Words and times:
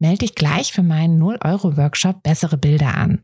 Melde 0.00 0.18
dich 0.18 0.34
gleich 0.34 0.72
für 0.72 0.82
meinen 0.82 1.22
0-Euro-Workshop 1.22 2.22
Bessere 2.22 2.56
Bilder 2.56 2.96
an. 2.96 3.22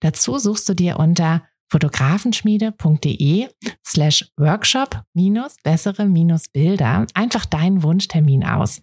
Dazu 0.00 0.38
suchst 0.38 0.68
du 0.68 0.74
dir 0.74 0.98
unter 0.98 1.42
fotografenschmiede.de 1.70 3.48
slash 3.86 4.28
workshop 4.36 5.02
minus 5.14 5.56
bessere 5.62 6.06
minus 6.06 6.48
Bilder 6.48 7.06
einfach 7.14 7.44
deinen 7.44 7.82
Wunschtermin 7.82 8.44
aus. 8.44 8.82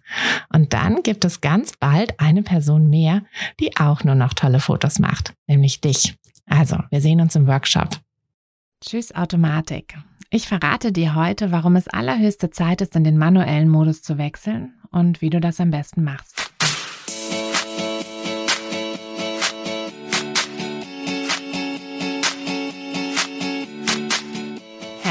Und 0.52 0.72
dann 0.72 1.02
gibt 1.02 1.24
es 1.24 1.40
ganz 1.40 1.72
bald 1.78 2.18
eine 2.20 2.42
Person 2.42 2.88
mehr, 2.88 3.22
die 3.60 3.76
auch 3.76 4.04
nur 4.04 4.14
noch 4.14 4.32
tolle 4.34 4.60
Fotos 4.60 4.98
macht, 4.98 5.34
nämlich 5.46 5.80
dich. 5.80 6.16
Also, 6.46 6.78
wir 6.90 7.00
sehen 7.00 7.20
uns 7.20 7.34
im 7.34 7.46
Workshop. 7.46 7.98
Tschüss 8.80 9.14
Automatik. 9.14 9.98
Ich 10.30 10.48
verrate 10.48 10.92
dir 10.92 11.14
heute, 11.14 11.50
warum 11.50 11.76
es 11.76 11.88
allerhöchste 11.88 12.50
Zeit 12.50 12.80
ist, 12.80 12.96
in 12.96 13.04
den 13.04 13.18
manuellen 13.18 13.68
Modus 13.68 14.02
zu 14.02 14.16
wechseln 14.16 14.74
und 14.90 15.20
wie 15.20 15.30
du 15.30 15.40
das 15.40 15.60
am 15.60 15.70
besten 15.70 16.04
machst. 16.04 16.52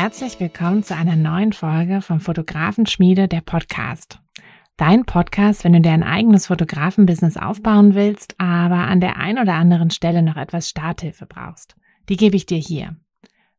Herzlich 0.06 0.40
willkommen 0.40 0.84
zu 0.84 0.96
einer 0.96 1.16
neuen 1.16 1.52
Folge 1.52 2.00
vom 2.00 2.20
Fotografenschmiede, 2.20 3.28
der 3.28 3.42
Podcast. 3.42 4.20
Dein 4.78 5.04
Podcast, 5.04 5.64
wenn 5.64 5.74
du 5.74 5.82
dir 5.82 5.94
ein 5.94 6.04
eigenes 6.04 6.46
Fotografenbusiness 6.46 7.38
aufbauen 7.38 7.96
willst, 7.96 8.36
aber 8.38 8.76
an 8.76 9.02
der 9.02 9.18
einen 9.18 9.40
oder 9.40 9.56
anderen 9.56 9.90
Stelle 9.90 10.22
noch 10.22 10.36
etwas 10.36 10.70
Starthilfe 10.70 11.26
brauchst. 11.26 11.76
Die 12.08 12.18
gebe 12.18 12.36
ich 12.36 12.46
dir 12.46 12.60
hier. 12.60 12.96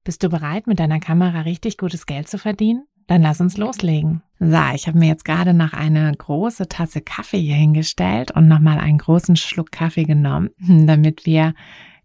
Bist 0.04 0.22
du 0.22 0.28
bereit, 0.28 0.68
mit 0.68 0.78
deiner 0.78 1.00
Kamera 1.00 1.40
richtig 1.40 1.78
gutes 1.78 2.06
Geld 2.06 2.28
zu 2.28 2.38
verdienen? 2.38 2.86
Dann 3.08 3.22
lass 3.22 3.40
uns 3.40 3.56
loslegen. 3.56 4.22
So, 4.38 4.60
ich 4.72 4.86
habe 4.86 5.00
mir 5.00 5.08
jetzt 5.08 5.24
gerade 5.24 5.52
noch 5.52 5.72
eine 5.72 6.12
große 6.16 6.68
Tasse 6.68 7.00
Kaffee 7.00 7.40
hier 7.40 7.56
hingestellt 7.56 8.30
und 8.30 8.46
nochmal 8.46 8.78
einen 8.78 8.98
großen 8.98 9.34
Schluck 9.34 9.72
Kaffee 9.72 10.04
genommen, 10.04 10.50
damit 10.60 11.26
wir 11.26 11.54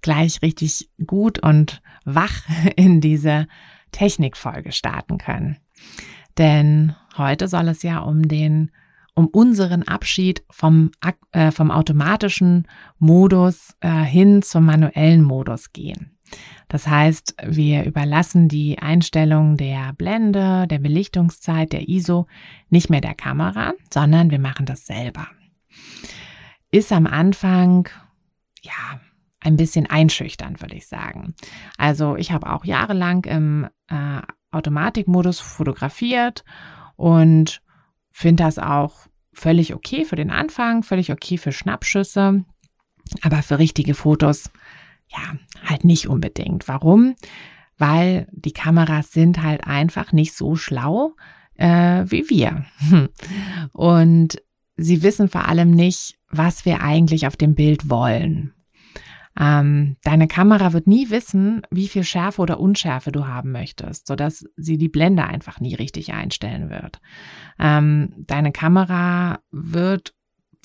gleich 0.01 0.41
richtig 0.41 0.89
gut 1.05 1.37
und 1.37 1.83
wach 2.05 2.41
in 2.75 3.01
diese 3.01 3.45
Technikfolge 3.91 4.71
starten 4.71 5.17
können. 5.17 5.57
Denn 6.37 6.95
heute 7.17 7.47
soll 7.47 7.67
es 7.67 7.83
ja 7.83 7.99
um 7.99 8.27
den 8.27 8.71
um 9.13 9.27
unseren 9.27 9.83
Abschied 9.83 10.43
vom, 10.49 10.91
äh, 11.31 11.51
vom 11.51 11.69
automatischen 11.69 12.67
Modus 12.97 13.75
äh, 13.81 13.89
hin 14.03 14.41
zum 14.41 14.65
manuellen 14.65 15.21
Modus 15.21 15.73
gehen. 15.73 16.17
Das 16.69 16.87
heißt, 16.87 17.35
wir 17.45 17.83
überlassen 17.83 18.47
die 18.47 18.79
Einstellung 18.79 19.57
der 19.57 19.91
Blende, 19.93 20.65
der 20.67 20.79
Belichtungszeit, 20.79 21.73
der 21.73 21.89
ISO 21.89 22.27
nicht 22.69 22.89
mehr 22.89 23.01
der 23.01 23.15
Kamera, 23.15 23.73
sondern 23.93 24.31
wir 24.31 24.39
machen 24.39 24.65
das 24.65 24.85
selber. 24.85 25.27
Ist 26.71 26.93
am 26.93 27.05
Anfang, 27.05 27.89
ja, 28.61 29.01
ein 29.41 29.57
bisschen 29.57 29.89
einschüchternd, 29.89 30.61
würde 30.61 30.75
ich 30.75 30.87
sagen. 30.87 31.33
Also 31.77 32.15
ich 32.15 32.31
habe 32.31 32.49
auch 32.51 32.63
jahrelang 32.63 33.25
im 33.25 33.67
äh, 33.87 34.21
Automatikmodus 34.51 35.39
fotografiert 35.39 36.43
und 36.95 37.61
finde 38.11 38.43
das 38.43 38.59
auch 38.59 39.07
völlig 39.33 39.73
okay 39.73 40.05
für 40.05 40.15
den 40.15 40.29
Anfang, 40.29 40.83
völlig 40.83 41.11
okay 41.11 41.37
für 41.37 41.51
Schnappschüsse, 41.51 42.45
aber 43.21 43.41
für 43.41 43.59
richtige 43.59 43.93
Fotos 43.93 44.51
ja, 45.07 45.35
halt 45.65 45.83
nicht 45.83 46.07
unbedingt. 46.07 46.67
Warum? 46.67 47.15
Weil 47.77 48.27
die 48.31 48.53
Kameras 48.53 49.11
sind 49.11 49.41
halt 49.41 49.65
einfach 49.65 50.11
nicht 50.13 50.33
so 50.33 50.55
schlau 50.55 51.15
äh, 51.61 52.05
wie 52.09 52.29
wir. 52.29 52.65
Und 53.73 54.41
sie 54.75 55.03
wissen 55.03 55.29
vor 55.29 55.47
allem 55.47 55.71
nicht, 55.71 56.15
was 56.29 56.65
wir 56.65 56.81
eigentlich 56.81 57.27
auf 57.27 57.37
dem 57.37 57.55
Bild 57.55 57.89
wollen. 57.89 58.53
Ähm, 59.39 59.97
deine 60.03 60.27
Kamera 60.27 60.73
wird 60.73 60.87
nie 60.87 61.09
wissen, 61.09 61.61
wie 61.71 61.87
viel 61.87 62.03
Schärfe 62.03 62.41
oder 62.41 62.59
Unschärfe 62.59 63.11
du 63.11 63.27
haben 63.27 63.51
möchtest, 63.51 64.07
sodass 64.07 64.45
sie 64.57 64.77
die 64.77 64.89
Blende 64.89 65.23
einfach 65.23 65.59
nie 65.59 65.75
richtig 65.75 66.13
einstellen 66.13 66.69
wird. 66.69 66.99
Ähm, 67.59 68.13
deine 68.17 68.51
Kamera 68.51 69.39
wird 69.51 70.13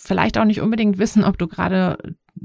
vielleicht 0.00 0.38
auch 0.38 0.44
nicht 0.44 0.60
unbedingt 0.60 0.99
wissen, 0.99 1.25
ob 1.25 1.38
du 1.38 1.47
gerade 1.47 1.99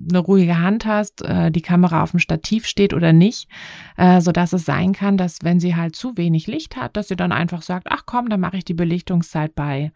eine 0.09 0.19
ruhige 0.19 0.59
Hand 0.59 0.85
hast, 0.85 1.21
äh, 1.21 1.51
die 1.51 1.61
Kamera 1.61 2.03
auf 2.03 2.11
dem 2.11 2.19
Stativ 2.19 2.65
steht 2.65 2.93
oder 2.93 3.13
nicht, 3.13 3.49
äh, 3.97 4.21
so 4.21 4.31
dass 4.31 4.53
es 4.53 4.65
sein 4.65 4.93
kann, 4.93 5.17
dass 5.17 5.39
wenn 5.43 5.59
sie 5.59 5.75
halt 5.75 5.95
zu 5.95 6.17
wenig 6.17 6.47
Licht 6.47 6.77
hat, 6.77 6.95
dass 6.95 7.09
sie 7.09 7.15
dann 7.15 7.31
einfach 7.31 7.61
sagt, 7.61 7.87
ach 7.89 8.03
komm, 8.05 8.29
dann 8.29 8.39
mache 8.39 8.57
ich 8.57 8.65
die 8.65 8.73
Belichtungszeit 8.73 9.53
bei 9.53 9.91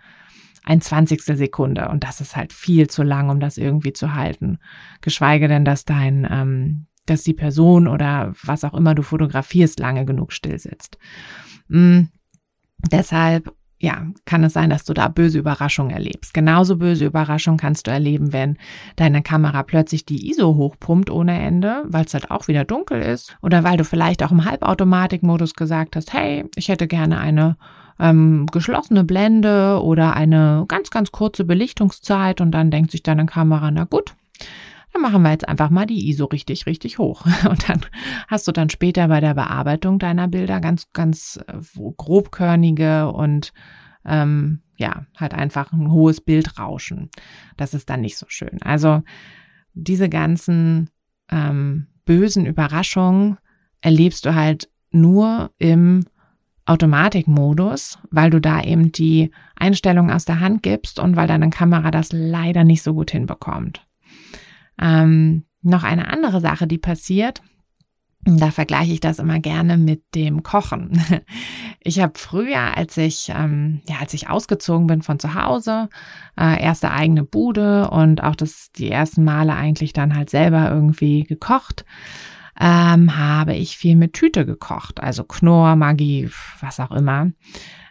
ein 0.65 0.81
Zwanzigstel 0.81 1.37
Sekunde 1.37 1.89
und 1.89 2.03
das 2.03 2.21
ist 2.21 2.35
halt 2.35 2.51
viel 2.51 2.87
zu 2.87 3.03
lang, 3.03 3.29
um 3.29 3.39
das 3.39 3.57
irgendwie 3.57 3.93
zu 3.93 4.15
halten. 4.15 4.57
Geschweige 5.01 5.47
denn, 5.47 5.63
dass 5.63 5.85
dein, 5.85 6.27
ähm, 6.29 6.87
dass 7.05 7.23
die 7.23 7.33
Person 7.33 7.87
oder 7.87 8.33
was 8.43 8.63
auch 8.63 8.73
immer 8.73 8.95
du 8.95 9.03
fotografierst 9.03 9.79
lange 9.79 10.05
genug 10.05 10.33
still 10.33 10.57
sitzt. 10.57 10.97
Mm, 11.67 12.05
deshalb 12.91 13.53
ja, 13.77 14.07
kann 14.25 14.43
es 14.43 14.53
sein, 14.53 14.69
dass 14.69 14.85
du 14.85 14.93
da 14.93 15.09
böse 15.09 15.37
Überraschungen 15.37 15.91
erlebst. 15.91 16.33
Genauso 16.33 16.77
böse 16.77 17.05
Überraschungen 17.05 17.59
kannst 17.59 17.87
du 17.87 17.91
erleben, 17.91 18.31
wenn 18.31 18.57
deine 18.95 19.21
Kamera 19.21 19.63
plötzlich 19.63 20.05
die 20.05 20.29
ISO 20.29 20.55
hochpumpt 20.55 21.09
ohne 21.09 21.39
Ende, 21.39 21.83
weil 21.87 22.05
es 22.05 22.13
halt 22.13 22.31
auch 22.31 22.47
wieder 22.47 22.63
dunkel 22.63 23.01
ist 23.01 23.37
oder 23.41 23.63
weil 23.63 23.77
du 23.77 23.83
vielleicht 23.83 24.23
auch 24.23 24.31
im 24.31 24.45
Halbautomatikmodus 24.45 25.53
gesagt 25.53 25.95
hast, 25.95 26.13
hey, 26.13 26.45
ich 26.55 26.69
hätte 26.69 26.87
gerne 26.87 27.19
eine 27.19 27.57
ähm, 27.99 28.45
geschlossene 28.51 29.03
Blende 29.03 29.81
oder 29.81 30.15
eine 30.15 30.65
ganz, 30.67 30.89
ganz 30.89 31.11
kurze 31.11 31.45
Belichtungszeit 31.45 32.41
und 32.41 32.51
dann 32.51 32.71
denkt 32.71 32.91
sich 32.91 33.03
deine 33.03 33.25
Kamera, 33.25 33.71
na 33.71 33.85
gut, 33.85 34.15
dann 34.95 35.01
machen 35.01 35.23
wir 35.23 35.31
jetzt 35.31 35.47
einfach 35.47 35.69
mal 35.69 35.85
die 35.85 36.09
ISO 36.09 36.25
richtig, 36.25 36.65
richtig 36.65 36.99
hoch. 36.99 37.25
Und 37.49 37.67
dann 37.67 37.81
hast 38.29 38.47
du 38.47 38.53
dann 38.53 38.69
später 38.69 39.09
bei 39.09 39.19
der 39.19 39.33
Bearbeitung 39.33 39.99
deiner 39.99 40.29
Bilder 40.29 40.61
ganz, 40.61 40.87
ganz 40.93 41.37
äh, 41.47 41.57
grobkörnige 41.97 43.11
und 43.11 43.51
ähm, 44.05 44.61
ja, 44.77 45.05
halt 45.17 45.33
einfach 45.33 45.73
ein 45.73 45.91
hohes 45.91 46.21
Bildrauschen. 46.21 47.09
Das 47.57 47.73
ist 47.73 47.89
dann 47.89 48.01
nicht 48.01 48.17
so 48.17 48.25
schön. 48.29 48.61
Also 48.61 49.03
diese 49.73 50.07
ganzen 50.07 50.89
ähm, 51.29 51.87
bösen 52.05 52.45
Überraschungen 52.45 53.37
erlebst 53.81 54.25
du 54.25 54.33
halt 54.33 54.69
nur 54.91 55.51
im 55.57 56.05
Automatikmodus, 56.65 57.99
weil 58.09 58.29
du 58.29 58.41
da 58.41 58.61
eben 58.61 58.91
die 58.91 59.31
Einstellung 59.55 60.11
aus 60.11 60.25
der 60.25 60.39
Hand 60.39 60.63
gibst 60.63 60.99
und 60.99 61.15
weil 61.15 61.27
deine 61.27 61.49
Kamera 61.49 61.91
das 61.91 62.11
leider 62.11 62.63
nicht 62.63 62.81
so 62.81 62.93
gut 62.93 63.11
hinbekommt. 63.11 63.85
Ähm, 64.81 65.45
noch 65.61 65.83
eine 65.83 66.11
andere 66.11 66.41
Sache, 66.41 66.67
die 66.67 66.77
passiert, 66.77 67.41
da 68.25 68.49
vergleiche 68.49 68.91
ich 68.91 68.99
das 68.99 69.19
immer 69.19 69.39
gerne 69.39 69.77
mit 69.77 70.03
dem 70.15 70.43
Kochen. 70.43 71.01
Ich 71.87 71.99
habe 71.99 72.13
früher, 72.17 72.75
als 72.75 72.97
ich 72.97 73.29
ähm, 73.29 73.81
ja, 73.87 73.97
als 73.99 74.15
ich 74.15 74.27
ausgezogen 74.27 74.87
bin 74.87 75.03
von 75.03 75.19
zu 75.19 75.35
Hause, 75.35 75.87
äh, 76.35 76.59
erste 76.59 76.89
eigene 76.89 77.23
Bude 77.23 77.91
und 77.91 78.23
auch 78.23 78.35
das 78.35 78.71
die 78.71 78.89
ersten 78.89 79.23
Male 79.23 79.53
eigentlich 79.53 79.93
dann 79.93 80.15
halt 80.15 80.31
selber 80.31 80.71
irgendwie 80.71 81.25
gekocht, 81.25 81.85
ähm, 82.59 83.17
habe 83.17 83.53
ich 83.55 83.77
viel 83.77 83.95
mit 83.95 84.13
Tüte 84.13 84.45
gekocht, 84.45 85.01
also 85.01 85.23
Knorr, 85.23 85.75
Maggi, 85.75 86.29
was 86.61 86.79
auch 86.79 86.91
immer. 86.91 87.31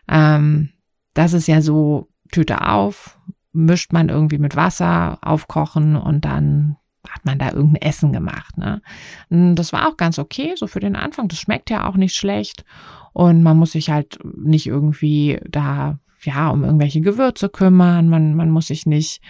Ähm, 0.09 0.71
das 1.15 1.33
ist 1.33 1.47
ja 1.47 1.61
so 1.61 2.09
Tüte 2.33 2.67
auf, 2.67 3.19
mischt 3.53 3.93
man 3.93 4.09
irgendwie 4.09 4.39
mit 4.39 4.57
Wasser, 4.57 5.19
aufkochen 5.23 5.97
und 5.97 6.25
dann 6.25 6.77
hat 7.09 7.25
man 7.25 7.39
da 7.39 7.51
irgendein 7.51 7.83
Essen 7.83 8.13
gemacht. 8.13 8.57
Ne? 8.57 8.81
Das 9.29 9.73
war 9.73 9.89
auch 9.89 9.97
ganz 9.97 10.19
okay, 10.19 10.55
so 10.57 10.67
für 10.67 10.81
den 10.81 10.97
Anfang. 10.97 11.29
Das 11.29 11.39
schmeckt 11.39 11.71
ja 11.71 11.87
auch 11.87 11.97
nicht 11.97 12.15
schlecht. 12.15 12.65
Und 13.13 13.43
man 13.43 13.57
muss 13.57 13.73
sich 13.73 13.91
halt 13.91 14.19
nicht 14.25 14.67
irgendwie 14.67 15.39
da 15.49 15.99
ja 16.27 16.49
um 16.49 16.65
irgendwelche 16.65 17.01
Gewürze 17.01 17.49
kümmern. 17.49 18.09
Man, 18.09 18.35
man 18.35 18.51
muss 18.51 18.69
sich 18.69 18.87
nicht, 18.87 19.21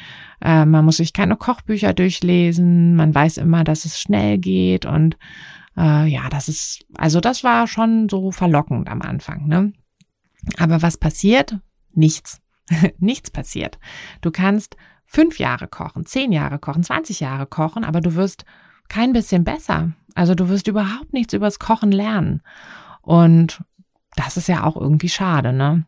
äh, 0.40 0.64
man 0.64 0.84
muss 0.84 0.98
sich 0.98 1.12
keine 1.12 1.36
Kochbücher 1.36 1.92
durchlesen. 1.92 2.96
Man 2.96 3.14
weiß 3.14 3.38
immer, 3.38 3.64
dass 3.64 3.84
es 3.84 4.00
schnell 4.00 4.38
geht. 4.38 4.86
Und 4.86 5.16
äh, 5.76 6.06
ja, 6.06 6.28
das 6.28 6.48
ist, 6.48 6.86
also 6.96 7.20
das 7.20 7.44
war 7.44 7.66
schon 7.66 8.08
so 8.08 8.30
verlockend 8.30 8.88
am 8.88 9.02
Anfang. 9.02 9.46
Ne? 9.46 9.72
Aber 10.58 10.82
was 10.82 10.96
passiert? 10.96 11.58
Nichts. 11.92 12.40
Nichts 12.98 13.30
passiert. 13.30 13.78
Du 14.20 14.30
kannst 14.30 14.76
fünf 15.06 15.38
Jahre 15.38 15.68
kochen, 15.68 16.06
zehn 16.06 16.32
Jahre 16.32 16.58
kochen, 16.58 16.82
20 16.82 17.20
Jahre 17.20 17.46
kochen, 17.46 17.84
aber 17.84 18.00
du 18.00 18.14
wirst 18.14 18.44
kein 18.88 19.12
bisschen 19.12 19.44
besser. 19.44 19.92
Also 20.14 20.34
du 20.34 20.48
wirst 20.48 20.68
überhaupt 20.68 21.12
nichts 21.12 21.32
übers 21.32 21.58
Kochen 21.58 21.92
lernen. 21.92 22.42
Und 23.02 23.62
das 24.16 24.36
ist 24.36 24.48
ja 24.48 24.64
auch 24.64 24.76
irgendwie 24.76 25.08
schade, 25.08 25.52
ne? 25.52 25.86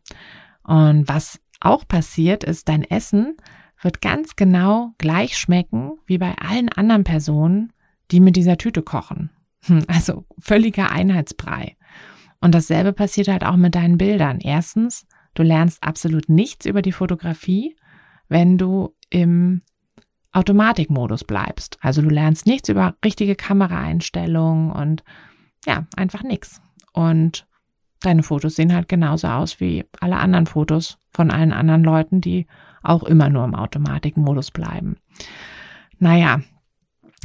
Und 0.66 1.08
was 1.08 1.40
auch 1.60 1.86
passiert 1.86 2.44
ist, 2.44 2.68
dein 2.68 2.82
Essen 2.82 3.36
wird 3.80 4.00
ganz 4.00 4.36
genau 4.36 4.92
gleich 4.98 5.38
schmecken 5.38 5.92
wie 6.06 6.18
bei 6.18 6.34
allen 6.38 6.68
anderen 6.68 7.04
Personen, 7.04 7.72
die 8.10 8.20
mit 8.20 8.36
dieser 8.36 8.58
Tüte 8.58 8.82
kochen. 8.82 9.30
Hm, 9.66 9.84
also 9.86 10.24
völliger 10.38 10.90
Einheitsbrei. 10.90 11.76
Und 12.40 12.54
dasselbe 12.54 12.92
passiert 12.92 13.28
halt 13.28 13.44
auch 13.44 13.56
mit 13.56 13.74
deinen 13.74 13.98
Bildern. 13.98 14.40
Erstens, 14.40 15.06
du 15.34 15.42
lernst 15.42 15.82
absolut 15.82 16.28
nichts 16.28 16.66
über 16.66 16.82
die 16.82 16.92
Fotografie, 16.92 17.76
wenn 18.28 18.58
du 18.58 18.94
im 19.10 19.62
Automatikmodus 20.32 21.24
bleibst. 21.24 21.78
Also 21.80 22.02
du 22.02 22.08
lernst 22.08 22.46
nichts 22.46 22.68
über 22.68 22.94
richtige 23.04 23.36
Kameraeinstellungen 23.36 24.70
und 24.70 25.02
ja, 25.64 25.86
einfach 25.96 26.22
nichts. 26.22 26.60
Und 26.92 27.46
deine 28.00 28.22
Fotos 28.22 28.56
sehen 28.56 28.74
halt 28.74 28.88
genauso 28.88 29.28
aus 29.28 29.60
wie 29.60 29.84
alle 30.00 30.16
anderen 30.16 30.46
Fotos 30.46 30.98
von 31.12 31.30
allen 31.30 31.52
anderen 31.52 31.84
Leuten, 31.84 32.20
die 32.20 32.46
auch 32.82 33.02
immer 33.02 33.30
nur 33.30 33.44
im 33.44 33.54
Automatikmodus 33.54 34.50
bleiben. 34.50 34.96
Naja, 35.98 36.40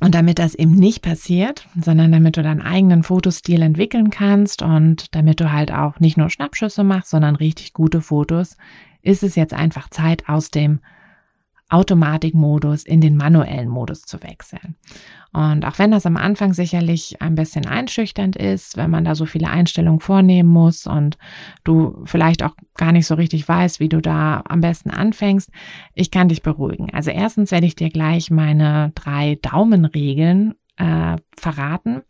und 0.02 0.16
damit 0.16 0.40
das 0.40 0.56
eben 0.56 0.74
nicht 0.74 1.04
passiert, 1.04 1.68
sondern 1.80 2.12
damit 2.12 2.36
du 2.36 2.42
deinen 2.42 2.62
eigenen 2.62 3.04
Fotostil 3.04 3.62
entwickeln 3.62 4.10
kannst 4.10 4.64
und 4.64 5.14
damit 5.16 5.40
du 5.40 5.52
halt 5.52 5.72
auch 5.72 6.00
nicht 6.00 6.18
nur 6.18 6.32
Schnappschüsse 6.32 6.84
machst, 6.84 7.12
sondern 7.12 7.36
richtig 7.36 7.74
gute 7.74 8.02
Fotos, 8.02 8.58
ist 9.04 9.22
es 9.22 9.36
jetzt 9.36 9.54
einfach 9.54 9.90
Zeit, 9.90 10.28
aus 10.28 10.50
dem 10.50 10.80
Automatikmodus 11.72 12.84
in 12.84 13.00
den 13.00 13.16
manuellen 13.16 13.70
Modus 13.70 14.02
zu 14.02 14.22
wechseln. 14.22 14.76
Und 15.34 15.66
auch 15.66 15.80
wenn 15.80 15.92
das 15.92 16.06
am 16.06 16.18
Anfang 16.18 16.54
sicherlich 16.54 17.22
ein 17.22 17.36
bisschen 17.36 17.66
einschüchternd 17.66 18.36
ist, 18.36 18.76
wenn 18.76 18.90
man 18.90 19.06
da 19.06 19.16
so 19.16 19.26
viele 19.26 19.50
Einstellungen 19.50 20.02
vornehmen 20.02 20.50
muss 20.50 20.86
und 20.86 21.18
du 21.64 22.02
vielleicht 22.04 22.44
auch 22.44 22.56
gar 22.76 22.92
nicht 22.92 23.08
so 23.08 23.16
richtig 23.16 23.48
weißt, 23.48 23.80
wie 23.80 23.88
du 23.88 24.02
da 24.02 24.44
am 24.50 24.60
besten 24.60 24.92
anfängst, 24.92 25.50
ich 25.94 26.12
kann 26.12 26.28
dich 26.28 26.44
beruhigen. 26.44 26.94
Also 26.94 27.12
erstens 27.12 27.52
werde 27.52 27.68
ich 27.68 27.76
dir 27.76 27.90
gleich 27.90 28.30
meine 28.30 28.92
drei 28.94 29.40
Daumenregeln 29.42 30.56
äh, 30.76 31.16
verraten, 31.38 32.02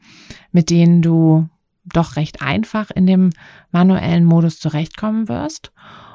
mit 0.52 0.72
denen 0.72 1.04
du 1.04 1.48
doch 1.86 2.16
recht 2.16 2.42
einfach 2.42 2.90
in 2.90 3.06
dem 3.06 3.30
manuellen 3.72 4.26
Modus 4.26 4.60
zurechtkommen 4.60 5.30
wirst. 5.30 5.72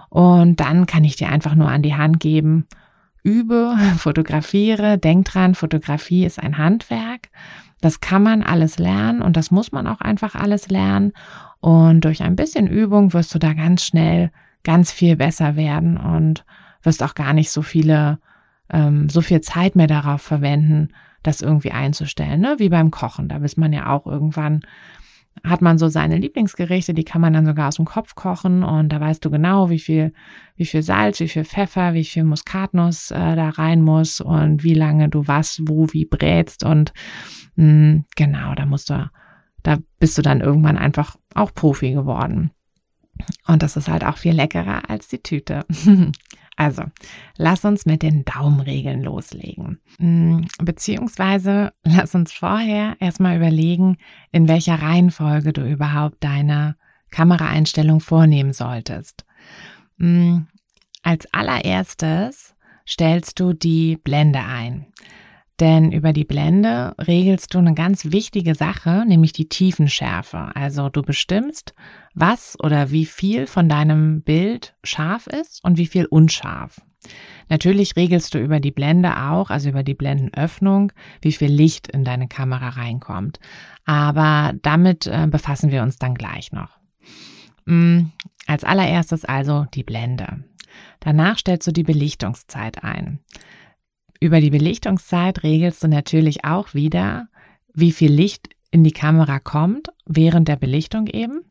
Und 0.08 0.58
dann 0.58 0.87
kann 0.87 1.04
ich 1.04 1.14
dir 1.14 1.28
einfach 1.28 1.54
nur 1.54 1.69
an 1.69 1.82
die 1.82 1.94
Hand 1.94 2.19
geben, 2.19 2.66
übe, 3.26 3.76
fotografiere, 3.99 4.96
denk 4.96 5.26
dran, 5.26 5.55
Fotografie 5.55 6.25
ist 6.25 6.40
ein 6.40 6.56
Handwerk. 6.56 7.28
Das 7.81 8.00
kann 8.00 8.23
man 8.23 8.43
alles 8.43 8.78
lernen 8.78 9.20
und 9.20 9.37
das 9.37 9.50
muss 9.50 9.73
man 9.73 9.87
auch 9.87 10.00
einfach 10.00 10.34
alles 10.34 10.70
lernen. 10.70 11.12
Und 11.61 12.05
durch 12.05 12.23
ein 12.23 12.37
bisschen 12.37 12.67
Übung 12.67 13.12
wirst 13.12 13.34
du 13.34 13.38
da 13.38 13.52
ganz 13.52 13.84
schnell 13.84 14.31
ganz 14.64 14.93
viel 14.93 15.17
besser 15.17 15.56
werden 15.56 15.96
und 15.96 16.44
wirst 16.82 17.02
auch 17.02 17.14
gar 17.14 17.32
nicht 17.32 17.50
so 17.50 17.62
viele, 17.62 18.19
ähm, 18.70 19.08
so 19.08 19.20
viel 19.20 19.40
Zeit 19.40 19.76
mehr 19.76 19.87
darauf 19.87 20.22
verwenden, 20.22 20.88
das 21.22 21.43
irgendwie 21.43 21.72
einzustellen, 21.72 22.40
ne? 22.40 22.55
Wie 22.58 22.69
beim 22.69 22.90
Kochen. 22.90 23.29
Da 23.29 23.37
ist 23.38 23.58
man 23.58 23.72
ja 23.72 23.90
auch 23.90 24.06
irgendwann 24.06 24.62
hat 25.44 25.62
man 25.62 25.78
so 25.78 25.88
seine 25.88 26.16
Lieblingsgerichte, 26.16 26.94
die 26.94 27.04
kann 27.04 27.20
man 27.20 27.32
dann 27.32 27.46
sogar 27.46 27.68
aus 27.68 27.76
dem 27.76 27.84
Kopf 27.84 28.14
kochen 28.14 28.62
und 28.62 28.90
da 28.90 29.00
weißt 29.00 29.24
du 29.24 29.30
genau, 29.30 29.70
wie 29.70 29.78
viel, 29.78 30.12
wie 30.56 30.66
viel 30.66 30.82
Salz, 30.82 31.20
wie 31.20 31.28
viel 31.28 31.44
Pfeffer, 31.44 31.94
wie 31.94 32.04
viel 32.04 32.24
Muskatnuss 32.24 33.10
äh, 33.10 33.36
da 33.36 33.50
rein 33.50 33.82
muss 33.82 34.20
und 34.20 34.64
wie 34.64 34.74
lange 34.74 35.08
du 35.08 35.26
was, 35.26 35.60
wo, 35.66 35.86
wie 35.92 36.04
brätst 36.04 36.64
und 36.64 36.92
mh, 37.56 37.64
hm, 37.64 38.04
genau, 38.16 38.54
da 38.54 38.66
musst 38.66 38.90
du, 38.90 39.10
da 39.62 39.78
bist 39.98 40.16
du 40.18 40.22
dann 40.22 40.40
irgendwann 40.40 40.78
einfach 40.78 41.16
auch 41.34 41.52
Profi 41.54 41.92
geworden. 41.92 42.50
Und 43.46 43.62
das 43.62 43.76
ist 43.76 43.88
halt 43.88 44.04
auch 44.04 44.18
viel 44.18 44.34
leckerer 44.34 44.90
als 44.90 45.08
die 45.08 45.22
Tüte. 45.22 45.64
Also, 46.56 46.85
lass 47.37 47.67
uns 47.67 47.85
mit 47.85 48.03
den 48.03 48.25
Daumenregeln 48.25 49.03
loslegen. 49.03 49.79
Hm, 49.99 50.49
beziehungsweise 50.58 51.73
lass 51.85 52.14
uns 52.14 52.32
vorher 52.32 52.97
erstmal 52.99 53.37
überlegen, 53.37 53.99
in 54.32 54.49
welcher 54.49 54.81
Reihenfolge 54.81 55.53
du 55.53 55.62
überhaupt 55.62 56.25
deine 56.25 56.76
Kameraeinstellung 57.11 58.00
vornehmen 58.00 58.55
solltest. 58.55 59.26
Hm, 59.99 60.47
als 61.03 61.32
allererstes 61.32 62.55
stellst 62.88 63.38
du 63.38 63.53
die 63.53 63.97
Blende 63.97 64.41
ein. 64.41 64.87
Denn 65.61 65.91
über 65.91 66.12
die 66.12 66.25
Blende 66.25 66.94
regelst 66.99 67.55
du 67.55 67.58
eine 67.58 67.75
ganz 67.75 68.12
wichtige 68.12 68.55
Sache, 68.55 69.05
nämlich 69.06 69.32
die 69.32 69.49
Tiefenschärfe. 69.49 70.50
Also 70.55 70.91
du 70.91 71.03
bestimmst, 71.03 71.75
was 72.14 72.58
oder 72.62 72.91
wie 72.91 73.06
viel 73.06 73.47
von 73.47 73.69
deinem 73.69 74.23
Bild 74.23 74.75
scharf 74.85 75.26
ist 75.26 75.64
und 75.64 75.79
wie 75.79 75.87
viel 75.87 76.05
unscharf. 76.05 76.82
Natürlich 77.49 77.97
regelst 77.97 78.35
du 78.35 78.38
über 78.38 78.61
die 78.61 78.73
Blende 78.73 79.17
auch, 79.17 79.50
also 79.50 79.69
über 79.69 79.82
die 79.82 79.94
Blendenöffnung, 79.94 80.93
wie 81.23 81.32
viel 81.32 81.50
Licht 81.50 81.88
in 81.88 82.05
deine 82.05 82.29
Kamera 82.29 82.70
reinkommt. 82.70 83.38
Aber 83.85 84.53
damit 84.62 85.06
äh, 85.06 85.26
befassen 85.31 85.70
wir 85.70 85.82
uns 85.82 85.99
dann 85.99 86.14
gleich 86.14 86.53
noch. 86.53 86.79
Mm, 87.64 88.06
als 88.47 88.64
allererstes 88.64 89.25
also 89.25 89.67
die 89.73 89.85
Blende. 89.85 90.44
Danach 91.00 91.38
stellst 91.38 91.67
du 91.69 91.73
die 91.73 91.85
Belichtungszeit 91.85 92.82
ein. 92.85 93.20
Über 94.20 94.40
die 94.40 94.50
Belichtungszeit 94.50 95.42
regelst 95.42 95.82
du 95.82 95.88
natürlich 95.88 96.44
auch 96.44 96.74
wieder, 96.74 97.28
wie 97.74 97.92
viel 97.92 98.12
Licht 98.12 98.48
in 98.70 98.84
die 98.84 98.92
Kamera 98.92 99.38
kommt, 99.38 99.88
während 100.06 100.48
der 100.48 100.56
Belichtung 100.56 101.06
eben. 101.06 101.42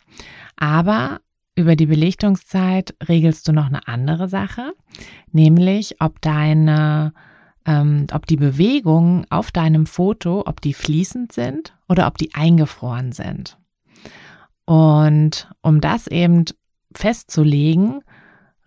Aber 0.56 1.20
über 1.56 1.76
die 1.76 1.86
Belichtungszeit 1.86 2.96
regelst 3.08 3.48
du 3.48 3.54
noch 3.54 3.68
eine 3.68 3.88
andere 3.88 4.28
Sache, 4.28 4.74
nämlich 5.32 5.96
ob 6.02 6.22
deine, 6.22 7.14
ähm, 7.66 8.08
ob 8.12 8.26
die 8.26 8.36
Bewegungen 8.36 9.26
auf 9.30 9.52
deinem 9.52 9.86
Foto, 9.86 10.44
ob 10.46 10.60
die 10.60 10.74
fließend 10.74 11.32
sind 11.32 11.74
oder 11.88 12.08
ob 12.08 12.18
die 12.18 12.34
eingefroren 12.34 13.14
sind. 13.14 13.58
Und 14.66 15.50
um 15.62 15.80
das 15.80 16.08
eben 16.08 16.46
festzulegen, 16.94 18.02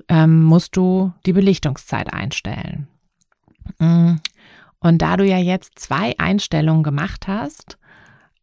ähm, 0.08 0.42
musst 0.44 0.76
du 0.76 1.12
die 1.26 1.32
Belichtungszeit 1.32 2.12
einstellen. 2.12 2.88
Mm. 3.78 4.16
Und 4.80 5.02
da 5.02 5.16
du 5.16 5.24
ja 5.24 5.38
jetzt 5.38 5.78
zwei 5.78 6.14
Einstellungen 6.18 6.84
gemacht 6.84 7.26
hast, 7.26 7.78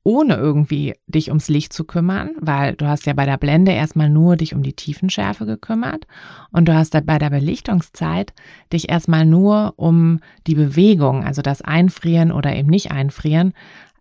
ohne 0.05 0.35
irgendwie 0.35 0.93
dich 1.07 1.29
ums 1.29 1.49
Licht 1.49 1.73
zu 1.73 1.83
kümmern, 1.83 2.31
weil 2.39 2.75
du 2.75 2.87
hast 2.87 3.07
ja 3.07 3.13
bei 3.13 3.25
der 3.25 3.37
Blende 3.37 3.71
erstmal 3.71 4.07
nur 4.07 4.35
dich 4.35 4.53
um 4.53 4.61
die 4.61 4.73
Tiefenschärfe 4.73 5.47
gekümmert 5.47 6.05
und 6.51 6.67
du 6.67 6.75
hast 6.75 6.93
da 6.93 6.99
bei 6.99 7.17
der 7.17 7.31
Belichtungszeit 7.31 8.33
dich 8.71 8.89
erstmal 8.89 9.25
nur 9.25 9.73
um 9.77 10.19
die 10.45 10.53
Bewegung, 10.53 11.23
also 11.23 11.41
das 11.41 11.63
Einfrieren 11.63 12.31
oder 12.31 12.55
eben 12.55 12.69
nicht 12.69 12.91
Einfrieren, 12.91 13.53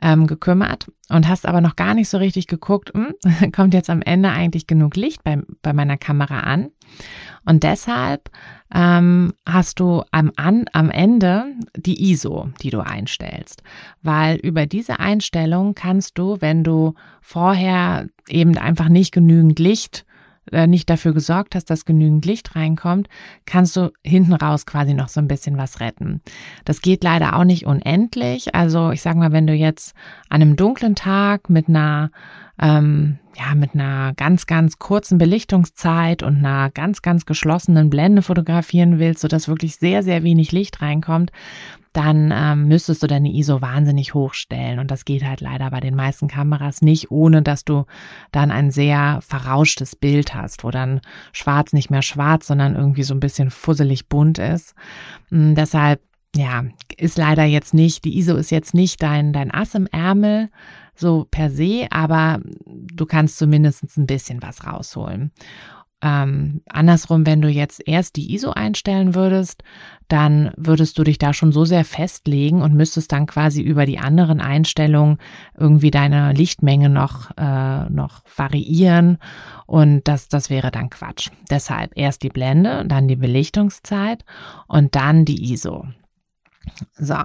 ähm, 0.04 0.26
gekümmert 0.26 0.92
und 1.08 1.26
hast 1.28 1.46
aber 1.46 1.62
noch 1.62 1.76
gar 1.76 1.94
nicht 1.94 2.10
so 2.10 2.18
richtig 2.18 2.46
geguckt, 2.46 2.92
hm, 2.94 3.14
kommt 3.52 3.72
jetzt 3.72 3.88
am 3.88 4.02
Ende 4.02 4.30
eigentlich 4.30 4.66
genug 4.66 4.96
Licht 4.96 5.24
bei, 5.24 5.42
bei 5.62 5.72
meiner 5.72 5.96
Kamera 5.96 6.40
an. 6.40 6.68
Und 7.46 7.62
deshalb 7.62 8.30
ähm, 8.72 9.32
hast 9.48 9.80
du 9.80 10.02
am, 10.10 10.30
an, 10.36 10.66
am 10.72 10.90
Ende 10.90 11.46
die 11.74 12.10
ISO, 12.10 12.50
die 12.60 12.68
du 12.70 12.80
einstellst. 12.80 13.62
Weil 14.02 14.36
über 14.36 14.66
diese 14.66 15.00
Einstellung 15.00 15.74
kannst 15.74 16.18
du, 16.18 16.36
wenn 16.40 16.64
du 16.64 16.94
vorher 17.22 18.06
eben 18.28 18.58
einfach 18.58 18.90
nicht 18.90 19.12
genügend 19.12 19.58
Licht 19.58 20.04
äh, 20.52 20.66
nicht 20.66 20.90
dafür 20.90 21.12
gesorgt 21.12 21.54
hast, 21.54 21.70
dass 21.70 21.84
genügend 21.84 22.24
Licht 22.24 22.56
reinkommt, 22.56 23.08
kannst 23.46 23.76
du 23.76 23.92
hinten 24.02 24.32
raus 24.32 24.66
quasi 24.66 24.94
noch 24.94 25.08
so 25.08 25.20
ein 25.20 25.28
bisschen 25.28 25.56
was 25.56 25.80
retten. 25.80 26.20
Das 26.64 26.82
geht 26.82 27.04
leider 27.04 27.36
auch 27.36 27.44
nicht 27.44 27.66
unendlich. 27.66 28.54
Also 28.54 28.90
ich 28.90 29.02
sag 29.02 29.16
mal, 29.16 29.32
wenn 29.32 29.46
du 29.46 29.54
jetzt 29.54 29.94
an 30.28 30.42
einem 30.42 30.56
dunklen 30.56 30.94
Tag 30.94 31.50
mit 31.50 31.68
einer 31.68 32.10
ähm, 32.60 33.18
ja, 33.36 33.54
mit 33.54 33.74
einer 33.74 34.12
ganz, 34.14 34.46
ganz 34.46 34.78
kurzen 34.78 35.18
Belichtungszeit 35.18 36.22
und 36.22 36.38
einer 36.38 36.70
ganz, 36.70 37.02
ganz 37.02 37.26
geschlossenen 37.26 37.90
Blende 37.90 38.22
fotografieren 38.22 38.98
willst, 38.98 39.20
sodass 39.20 39.48
wirklich 39.48 39.76
sehr, 39.76 40.02
sehr 40.02 40.22
wenig 40.22 40.52
Licht 40.52 40.80
reinkommt, 40.80 41.32
dann 41.92 42.32
ähm, 42.34 42.66
müsstest 42.66 43.02
du 43.02 43.06
deine 43.06 43.32
ISO 43.32 43.60
wahnsinnig 43.60 44.14
hochstellen. 44.14 44.80
Und 44.80 44.90
das 44.90 45.04
geht 45.04 45.24
halt 45.24 45.40
leider 45.40 45.70
bei 45.70 45.80
den 45.80 45.94
meisten 45.94 46.26
Kameras 46.28 46.82
nicht, 46.82 47.10
ohne 47.10 47.42
dass 47.42 47.64
du 47.64 47.86
dann 48.32 48.50
ein 48.50 48.70
sehr 48.72 49.20
verrauschtes 49.22 49.94
Bild 49.94 50.34
hast, 50.34 50.64
wo 50.64 50.70
dann 50.70 51.00
schwarz 51.32 51.72
nicht 51.72 51.90
mehr 51.90 52.02
schwarz, 52.02 52.48
sondern 52.48 52.74
irgendwie 52.74 53.04
so 53.04 53.14
ein 53.14 53.20
bisschen 53.20 53.50
fusselig 53.50 54.08
bunt 54.08 54.38
ist. 54.38 54.74
Und 55.30 55.54
deshalb, 55.54 56.00
ja, 56.34 56.64
ist 56.96 57.16
leider 57.16 57.44
jetzt 57.44 57.74
nicht, 57.74 58.04
die 58.04 58.18
ISO 58.18 58.34
ist 58.36 58.50
jetzt 58.50 58.74
nicht 58.74 59.00
dein, 59.00 59.32
dein 59.32 59.52
Ass 59.52 59.76
im 59.76 59.86
Ärmel, 59.86 60.50
so 60.94 61.26
per 61.30 61.50
se, 61.50 61.86
aber 61.90 62.40
du 62.66 63.06
kannst 63.06 63.38
zumindest 63.38 63.96
ein 63.96 64.06
bisschen 64.06 64.42
was 64.42 64.66
rausholen. 64.66 65.32
Ähm, 66.04 66.60
andersrum, 66.68 67.24
wenn 67.24 67.40
du 67.40 67.48
jetzt 67.48 67.80
erst 67.86 68.16
die 68.16 68.34
ISO 68.34 68.50
einstellen 68.50 69.14
würdest, 69.14 69.62
dann 70.08 70.52
würdest 70.58 70.98
du 70.98 71.02
dich 71.02 71.16
da 71.16 71.32
schon 71.32 71.50
so 71.50 71.64
sehr 71.64 71.86
festlegen 71.86 72.60
und 72.60 72.74
müsstest 72.74 73.10
dann 73.10 73.24
quasi 73.24 73.62
über 73.62 73.86
die 73.86 73.98
anderen 73.98 74.42
Einstellungen 74.42 75.16
irgendwie 75.56 75.90
deine 75.90 76.34
Lichtmenge 76.34 76.90
noch, 76.90 77.30
äh, 77.38 77.88
noch 77.88 78.22
variieren 78.36 79.16
und 79.66 80.06
das, 80.06 80.28
das 80.28 80.50
wäre 80.50 80.70
dann 80.70 80.90
Quatsch. 80.90 81.30
Deshalb 81.50 81.92
erst 81.96 82.22
die 82.22 82.28
Blende, 82.28 82.84
dann 82.86 83.08
die 83.08 83.16
Belichtungszeit 83.16 84.26
und 84.68 84.94
dann 84.94 85.24
die 85.24 85.54
ISO. 85.54 85.86
So, 86.96 87.16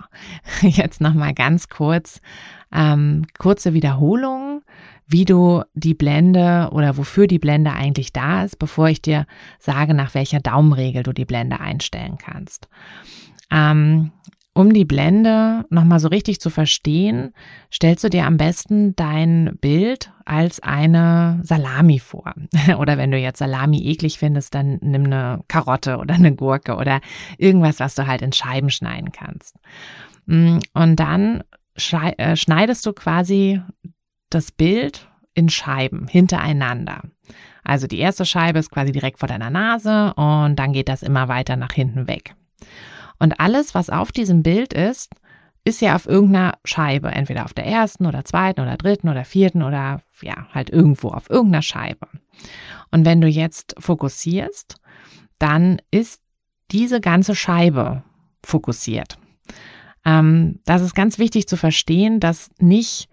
jetzt 0.62 1.01
nochmal 1.01 1.34
ganz 1.34 1.69
kurz, 1.69 2.22
ähm, 2.72 3.25
kurze 3.38 3.74
Wiederholung 3.74 4.62
wie 5.10 5.25
du 5.25 5.63
die 5.74 5.96
Blende 5.96 6.69
oder 6.72 6.96
wofür 6.96 7.25
die 7.25 7.39
Blende 7.39 7.74
eigentlich 7.74 8.13
da 8.13 8.43
ist, 8.43 8.60
bevor 8.60 8.89
ich 8.89 9.01
dir 9.01 9.25
sage, 9.58 9.96
nach 9.96 10.13
welcher 10.13 10.39
Daumenregel 10.39 11.01
du 11.01 11.13
die 11.13 11.25
Blende 11.25 11.60
einstellen 11.60 12.19
kannst. 12.19 12.69
Ähm, 13.50 14.12
um 14.60 14.74
die 14.74 14.84
Blende 14.84 15.63
nochmal 15.70 16.01
so 16.01 16.10
richtig 16.10 16.42
zu 16.42 16.50
verstehen, 16.50 17.34
stellst 17.72 18.04
du 18.04 18.10
dir 18.10 18.25
am 18.25 18.36
besten 18.36 18.94
dein 18.94 19.58
Bild 19.62 20.12
als 20.25 20.60
eine 20.62 21.39
Salami 21.44 22.00
vor. 22.00 22.34
oder 22.78 22.98
wenn 22.98 23.10
du 23.10 23.18
jetzt 23.18 23.39
Salami 23.39 23.82
eklig 23.88 24.20
findest, 24.20 24.54
dann 24.54 24.78
nimm 24.82 25.06
eine 25.06 25.46
Karotte 25.48 25.96
oder 25.96 26.16
eine 26.16 26.36
Gurke 26.36 26.75
oder 26.75 27.00
irgendwas, 27.38 27.80
was 27.80 27.96
du 27.96 28.06
halt 28.06 28.22
in 28.22 28.34
Scheiben 28.34 28.70
schneiden 28.70 29.13
kannst. 29.13 29.56
Mm, 30.25 30.58
und 30.74 30.98
dann 30.98 31.46
äh, 32.18 32.36
schneidest 32.36 32.86
du 32.86 32.92
quasi 32.92 33.62
das 34.30 34.51
Bild 34.51 35.08
in 35.36 35.48
Scheiben 35.48 36.06
hintereinander. 36.10 37.04
Also 37.63 37.88
die 37.88 38.00
erste 38.00 38.25
Scheibe 38.25 38.60
ist 38.60 38.72
quasi 38.72 38.92
direkt 38.92 39.20
vor 39.20 39.30
deiner 39.30 39.51
Nase 39.51 40.13
und 40.16 40.58
dann 40.58 40.74
geht 40.74 40.89
das 40.89 41.01
immer 41.01 41.30
weiter 41.30 41.56
nach 41.56 41.72
hinten 41.72 42.10
weg. 42.10 42.36
Und 43.20 43.40
alles, 43.40 43.76
was 43.76 43.90
auf 43.90 44.12
diesem 44.12 44.44
Bild 44.44 44.74
ist, 44.74 45.14
ist 45.66 45.82
ja 45.82 45.96
auf 45.96 46.08
irgendeiner 46.08 46.58
Scheibe, 46.64 47.10
entweder 47.10 47.46
auf 47.46 47.54
der 47.54 47.66
ersten 47.66 48.06
oder 48.06 48.26
zweiten 48.26 48.62
oder 48.62 48.78
dritten 48.78 49.10
oder 49.10 49.26
vierten 49.26 49.62
oder 49.62 50.02
ja, 50.22 50.48
halt 50.54 50.70
irgendwo 50.70 51.10
auf 51.10 51.30
irgendeiner 51.30 51.62
Scheibe. 51.62 52.08
Und 52.92 53.06
wenn 53.06 53.22
du 53.22 53.28
jetzt 53.28 53.76
fokussierst, 53.78 54.76
dann 55.38 55.82
ist 55.92 56.22
diese 56.72 57.02
ganze 57.02 57.36
Scheibe 57.36 58.04
fokussiert. 58.44 59.18
Ähm, 60.06 60.60
das 60.66 60.82
ist 60.82 60.96
ganz 60.96 61.20
wichtig 61.20 61.48
zu 61.48 61.58
verstehen, 61.58 62.20
dass 62.20 62.50
nicht 62.60 63.10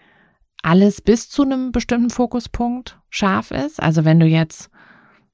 alles 0.62 1.00
bis 1.00 1.28
zu 1.28 1.42
einem 1.42 1.72
bestimmten 1.72 2.10
Fokuspunkt 2.10 2.98
scharf 3.08 3.50
ist. 3.50 3.82
Also 3.82 4.04
wenn 4.04 4.20
du 4.20 4.26
jetzt, 4.26 4.70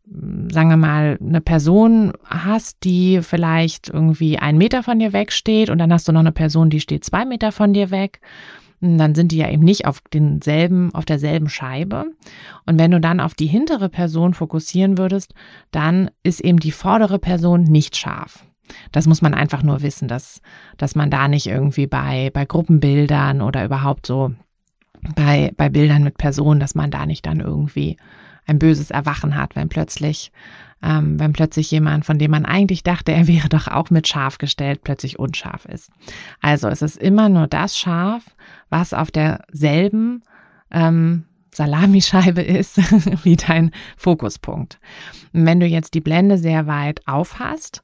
sagen 0.04 0.68
wir 0.68 0.76
mal, 0.76 1.18
eine 1.20 1.40
Person 1.40 2.12
hast, 2.24 2.84
die 2.84 3.20
vielleicht 3.22 3.88
irgendwie 3.88 4.38
einen 4.38 4.58
Meter 4.58 4.82
von 4.82 4.98
dir 4.98 5.12
wegsteht 5.12 5.70
und 5.70 5.78
dann 5.78 5.92
hast 5.92 6.08
du 6.08 6.12
noch 6.12 6.20
eine 6.20 6.32
Person, 6.32 6.70
die 6.70 6.80
steht 6.80 7.04
zwei 7.04 7.24
Meter 7.24 7.52
von 7.52 7.72
dir 7.72 7.90
weg, 7.90 8.20
hm, 8.80 8.98
dann 8.98 9.14
sind 9.14 9.32
die 9.32 9.38
ja 9.38 9.48
eben 9.48 9.62
nicht 9.62 9.86
auf 9.86 10.00
denselben, 10.12 10.92
auf 10.94 11.04
derselben 11.04 11.48
Scheibe. 11.48 12.06
Und 12.66 12.78
wenn 12.78 12.90
du 12.90 13.00
dann 13.00 13.20
auf 13.20 13.34
die 13.34 13.46
hintere 13.46 13.88
Person 13.88 14.34
fokussieren 14.34 14.98
würdest, 14.98 15.34
dann 15.70 16.10
ist 16.22 16.40
eben 16.40 16.58
die 16.58 16.72
vordere 16.72 17.18
Person 17.18 17.62
nicht 17.62 17.96
scharf. 17.96 18.44
Das 18.90 19.06
muss 19.06 19.22
man 19.22 19.34
einfach 19.34 19.62
nur 19.62 19.82
wissen, 19.82 20.08
dass, 20.08 20.40
dass 20.78 20.94
man 20.94 21.10
da 21.10 21.28
nicht 21.28 21.46
irgendwie 21.46 21.86
bei, 21.86 22.30
bei 22.32 22.44
Gruppenbildern 22.44 23.40
oder 23.40 23.64
überhaupt 23.64 24.06
so 24.06 24.32
bei, 25.14 25.52
bei 25.56 25.68
Bildern 25.68 26.02
mit 26.02 26.16
Personen, 26.18 26.60
dass 26.60 26.74
man 26.74 26.90
da 26.90 27.06
nicht 27.06 27.26
dann 27.26 27.40
irgendwie 27.40 27.96
ein 28.52 28.58
böses 28.58 28.90
Erwachen 28.90 29.36
hat, 29.36 29.56
wenn 29.56 29.68
plötzlich, 29.68 30.30
ähm, 30.82 31.18
wenn 31.18 31.32
plötzlich 31.32 31.70
jemand, 31.70 32.04
von 32.04 32.18
dem 32.18 32.30
man 32.30 32.44
eigentlich 32.44 32.82
dachte, 32.82 33.12
er 33.12 33.26
wäre 33.26 33.48
doch 33.48 33.68
auch 33.68 33.90
mit 33.90 34.06
scharf 34.06 34.38
gestellt, 34.38 34.82
plötzlich 34.84 35.18
unscharf 35.18 35.64
ist. 35.64 35.90
Also 36.40 36.68
es 36.68 36.82
ist 36.82 36.96
immer 36.96 37.28
nur 37.28 37.46
das 37.46 37.76
Scharf, 37.76 38.24
was 38.68 38.94
auf 38.94 39.10
derselben 39.10 40.22
ähm, 40.70 41.24
Salamischeibe 41.54 42.42
ist 42.42 42.78
wie 43.24 43.36
dein 43.36 43.72
Fokuspunkt. 43.96 44.78
Und 45.32 45.46
wenn 45.46 45.60
du 45.60 45.66
jetzt 45.66 45.94
die 45.94 46.00
Blende 46.00 46.38
sehr 46.38 46.66
weit 46.66 47.06
auf 47.06 47.38
hast, 47.38 47.82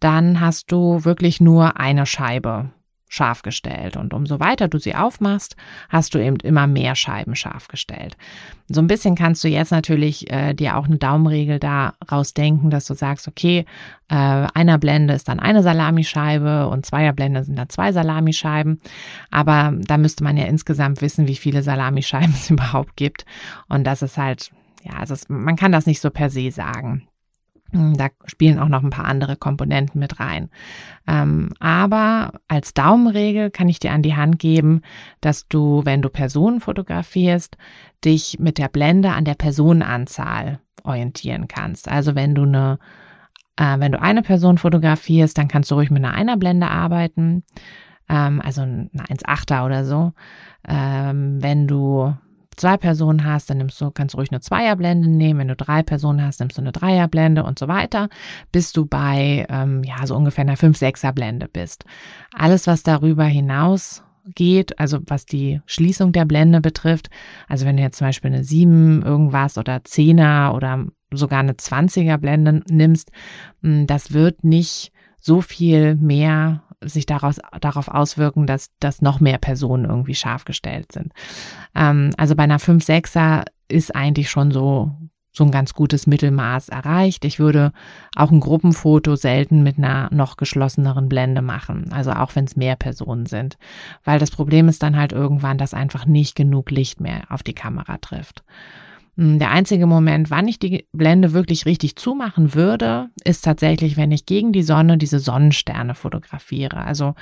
dann 0.00 0.40
hast 0.40 0.70
du 0.70 1.04
wirklich 1.04 1.40
nur 1.40 1.78
eine 1.78 2.06
Scheibe 2.06 2.70
scharf 3.14 3.42
gestellt. 3.42 3.96
Und 3.96 4.12
umso 4.12 4.40
weiter 4.40 4.66
du 4.66 4.78
sie 4.78 4.94
aufmachst, 4.94 5.56
hast 5.88 6.14
du 6.14 6.18
eben 6.18 6.36
immer 6.42 6.66
mehr 6.66 6.96
Scheiben 6.96 7.36
scharf 7.36 7.68
gestellt. 7.68 8.16
So 8.68 8.80
ein 8.80 8.88
bisschen 8.88 9.14
kannst 9.14 9.44
du 9.44 9.48
jetzt 9.48 9.70
natürlich 9.70 10.30
äh, 10.32 10.52
dir 10.52 10.76
auch 10.76 10.86
eine 10.86 10.96
Daumenregel 10.96 11.60
da 11.60 11.94
rausdenken, 12.10 12.70
dass 12.70 12.86
du 12.86 12.94
sagst, 12.94 13.28
okay, 13.28 13.66
äh, 14.08 14.14
einer 14.16 14.78
Blende 14.78 15.14
ist 15.14 15.28
dann 15.28 15.38
eine 15.38 15.62
Salamischeibe 15.62 16.66
und 16.68 16.86
zweier 16.86 17.12
Blende 17.12 17.44
sind 17.44 17.56
dann 17.56 17.68
zwei 17.68 17.92
Salamischeiben. 17.92 18.80
Aber 19.30 19.72
da 19.76 19.96
müsste 19.96 20.24
man 20.24 20.36
ja 20.36 20.46
insgesamt 20.46 21.00
wissen, 21.00 21.28
wie 21.28 21.36
viele 21.36 21.62
Salamischeiben 21.62 22.34
es 22.34 22.50
überhaupt 22.50 22.96
gibt. 22.96 23.24
Und 23.68 23.84
das 23.84 24.02
ist 24.02 24.18
halt, 24.18 24.50
ja, 24.82 24.94
also 24.98 25.14
es, 25.14 25.28
man 25.28 25.56
kann 25.56 25.70
das 25.70 25.86
nicht 25.86 26.00
so 26.00 26.10
per 26.10 26.30
se 26.30 26.50
sagen. 26.50 27.06
Da 27.74 28.08
spielen 28.26 28.60
auch 28.60 28.68
noch 28.68 28.84
ein 28.84 28.90
paar 28.90 29.04
andere 29.06 29.36
Komponenten 29.36 29.98
mit 29.98 30.20
rein. 30.20 30.48
Ähm, 31.08 31.50
aber 31.58 32.32
als 32.46 32.72
Daumenregel 32.72 33.50
kann 33.50 33.68
ich 33.68 33.80
dir 33.80 33.92
an 33.92 34.02
die 34.02 34.14
Hand 34.14 34.38
geben, 34.38 34.82
dass 35.20 35.48
du, 35.48 35.84
wenn 35.84 36.00
du 36.00 36.08
Personen 36.08 36.60
fotografierst, 36.60 37.56
dich 38.04 38.38
mit 38.38 38.58
der 38.58 38.68
Blende 38.68 39.10
an 39.10 39.24
der 39.24 39.34
Personenanzahl 39.34 40.60
orientieren 40.84 41.48
kannst. 41.48 41.88
Also 41.88 42.14
wenn 42.14 42.34
du 42.34 42.42
eine, 42.42 42.78
äh, 43.56 43.78
wenn 43.80 43.92
du 43.92 44.00
eine 44.00 44.22
Person 44.22 44.58
fotografierst, 44.58 45.36
dann 45.36 45.48
kannst 45.48 45.70
du 45.70 45.74
ruhig 45.74 45.90
mit 45.90 46.04
einer 46.04 46.14
Einerblende 46.14 46.68
arbeiten, 46.68 47.42
ähm, 48.08 48.40
also 48.40 48.62
eine 48.62 48.88
1,8er 49.08 49.66
oder 49.66 49.84
so. 49.84 50.12
Ähm, 50.68 51.42
wenn 51.42 51.66
du 51.66 52.14
zwei 52.56 52.76
Personen 52.76 53.24
hast, 53.24 53.50
dann 53.50 53.58
nimmst 53.58 53.80
du, 53.80 53.90
kannst 53.90 54.14
du 54.14 54.18
ruhig 54.18 54.30
eine 54.30 54.40
Zweierblende 54.40 55.08
nehmen. 55.08 55.40
Wenn 55.40 55.48
du 55.48 55.56
drei 55.56 55.82
Personen 55.82 56.24
hast, 56.24 56.40
nimmst 56.40 56.58
du 56.58 56.62
eine 56.62 56.72
Dreierblende 56.72 57.42
und 57.44 57.58
so 57.58 57.68
weiter, 57.68 58.08
bis 58.52 58.72
du 58.72 58.86
bei 58.86 59.46
ähm, 59.48 59.82
ja 59.84 60.06
so 60.06 60.16
ungefähr 60.16 60.42
einer 60.42 60.56
5-6er 60.56 61.12
Blende 61.12 61.48
bist. 61.48 61.84
Alles, 62.32 62.66
was 62.66 62.82
darüber 62.82 63.24
hinaus 63.24 64.02
geht, 64.34 64.78
also 64.78 65.00
was 65.06 65.26
die 65.26 65.60
Schließung 65.66 66.12
der 66.12 66.24
Blende 66.24 66.60
betrifft, 66.60 67.10
also 67.48 67.66
wenn 67.66 67.76
du 67.76 67.82
jetzt 67.82 67.98
zum 67.98 68.06
Beispiel 68.06 68.32
eine 68.32 68.44
7 68.44 69.02
irgendwas 69.02 69.58
oder 69.58 69.76
10er 69.76 70.54
oder 70.54 70.86
sogar 71.12 71.40
eine 71.40 71.52
20er 71.52 72.16
Blende 72.16 72.62
nimmst, 72.68 73.10
hm, 73.62 73.86
das 73.86 74.12
wird 74.12 74.44
nicht 74.44 74.92
so 75.20 75.40
viel 75.40 75.96
mehr 75.96 76.62
sich 76.88 77.06
daraus, 77.06 77.40
darauf 77.60 77.88
auswirken, 77.88 78.46
dass, 78.46 78.70
dass 78.80 79.02
noch 79.02 79.20
mehr 79.20 79.38
Personen 79.38 79.84
irgendwie 79.84 80.14
scharf 80.14 80.44
gestellt 80.44 80.92
sind. 80.92 81.12
Ähm, 81.74 82.10
also 82.16 82.34
bei 82.34 82.44
einer 82.44 82.58
5-6er 82.58 83.44
ist 83.68 83.94
eigentlich 83.94 84.30
schon 84.30 84.50
so, 84.50 84.92
so 85.32 85.44
ein 85.44 85.50
ganz 85.50 85.74
gutes 85.74 86.06
Mittelmaß 86.06 86.68
erreicht. 86.68 87.24
Ich 87.24 87.38
würde 87.38 87.72
auch 88.14 88.30
ein 88.30 88.40
Gruppenfoto 88.40 89.16
selten 89.16 89.62
mit 89.62 89.78
einer 89.78 90.08
noch 90.12 90.36
geschlosseneren 90.36 91.08
Blende 91.08 91.42
machen, 91.42 91.92
also 91.92 92.12
auch 92.12 92.36
wenn 92.36 92.44
es 92.44 92.56
mehr 92.56 92.76
Personen 92.76 93.26
sind, 93.26 93.58
weil 94.04 94.18
das 94.18 94.30
Problem 94.30 94.68
ist 94.68 94.82
dann 94.82 94.96
halt 94.96 95.12
irgendwann, 95.12 95.58
dass 95.58 95.74
einfach 95.74 96.06
nicht 96.06 96.36
genug 96.36 96.70
Licht 96.70 97.00
mehr 97.00 97.22
auf 97.30 97.42
die 97.42 97.54
Kamera 97.54 97.98
trifft. 97.98 98.44
Hm, 99.16 99.38
der 99.38 99.50
einzige 99.50 99.86
Moment, 99.86 100.30
wann 100.30 100.48
ich 100.48 100.58
die 100.58 100.86
Blende 100.92 101.32
wirklich 101.32 101.66
richtig 101.66 101.96
zumachen 101.96 102.54
würde, 102.54 103.10
ist 103.24 103.44
tatsächlich, 103.44 103.96
wenn 103.96 104.10
ich 104.10 104.26
gegen 104.26 104.52
die 104.52 104.62
Sonne 104.62 104.98
diese 104.98 105.20
Sonnensterne 105.20 105.94
fotografiere. 105.94 106.78
Also 106.78 107.14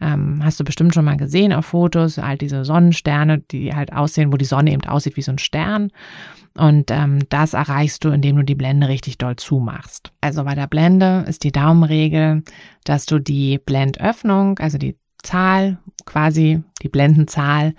ähm, 0.00 0.40
hast 0.42 0.58
du 0.58 0.64
bestimmt 0.64 0.94
schon 0.94 1.04
mal 1.04 1.16
gesehen 1.16 1.52
auf 1.52 1.66
Fotos, 1.66 2.18
halt 2.18 2.40
diese 2.40 2.64
Sonnensterne, 2.64 3.38
die 3.38 3.74
halt 3.74 3.92
aussehen, 3.92 4.32
wo 4.32 4.36
die 4.36 4.44
Sonne 4.44 4.72
eben 4.72 4.84
aussieht 4.84 5.16
wie 5.16 5.22
so 5.22 5.32
ein 5.32 5.38
Stern. 5.38 5.90
Und 6.56 6.90
ähm, 6.90 7.20
das 7.28 7.52
erreichst 7.52 8.04
du, 8.04 8.08
indem 8.08 8.36
du 8.36 8.42
die 8.42 8.54
Blende 8.54 8.88
richtig 8.88 9.18
doll 9.18 9.36
zumachst. 9.36 10.12
Also 10.20 10.42
bei 10.44 10.54
der 10.54 10.66
Blende 10.66 11.24
ist 11.28 11.44
die 11.44 11.52
Daumenregel, 11.52 12.42
dass 12.84 13.06
du 13.06 13.18
die 13.18 13.58
Blendöffnung, 13.58 14.58
also 14.58 14.78
die 14.78 14.96
Zahl, 15.22 15.78
quasi 16.06 16.62
die 16.82 16.88
Blendenzahl 16.88 17.74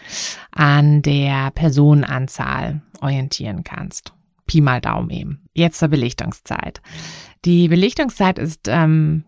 an 0.52 1.02
der 1.02 1.52
Personenanzahl 1.52 2.82
orientieren 3.02 3.64
kannst. 3.64 4.14
Pi 4.46 4.62
mal 4.62 4.82
Daumen 4.82 5.10
eben. 5.10 5.50
Jetzt 5.54 5.80
zur 5.80 5.90
Belichtungszeit. 5.90 6.82
Die 7.46 7.68
Belichtungszeit 7.68 8.40
ist 8.40 8.68
ähm, 8.68 9.26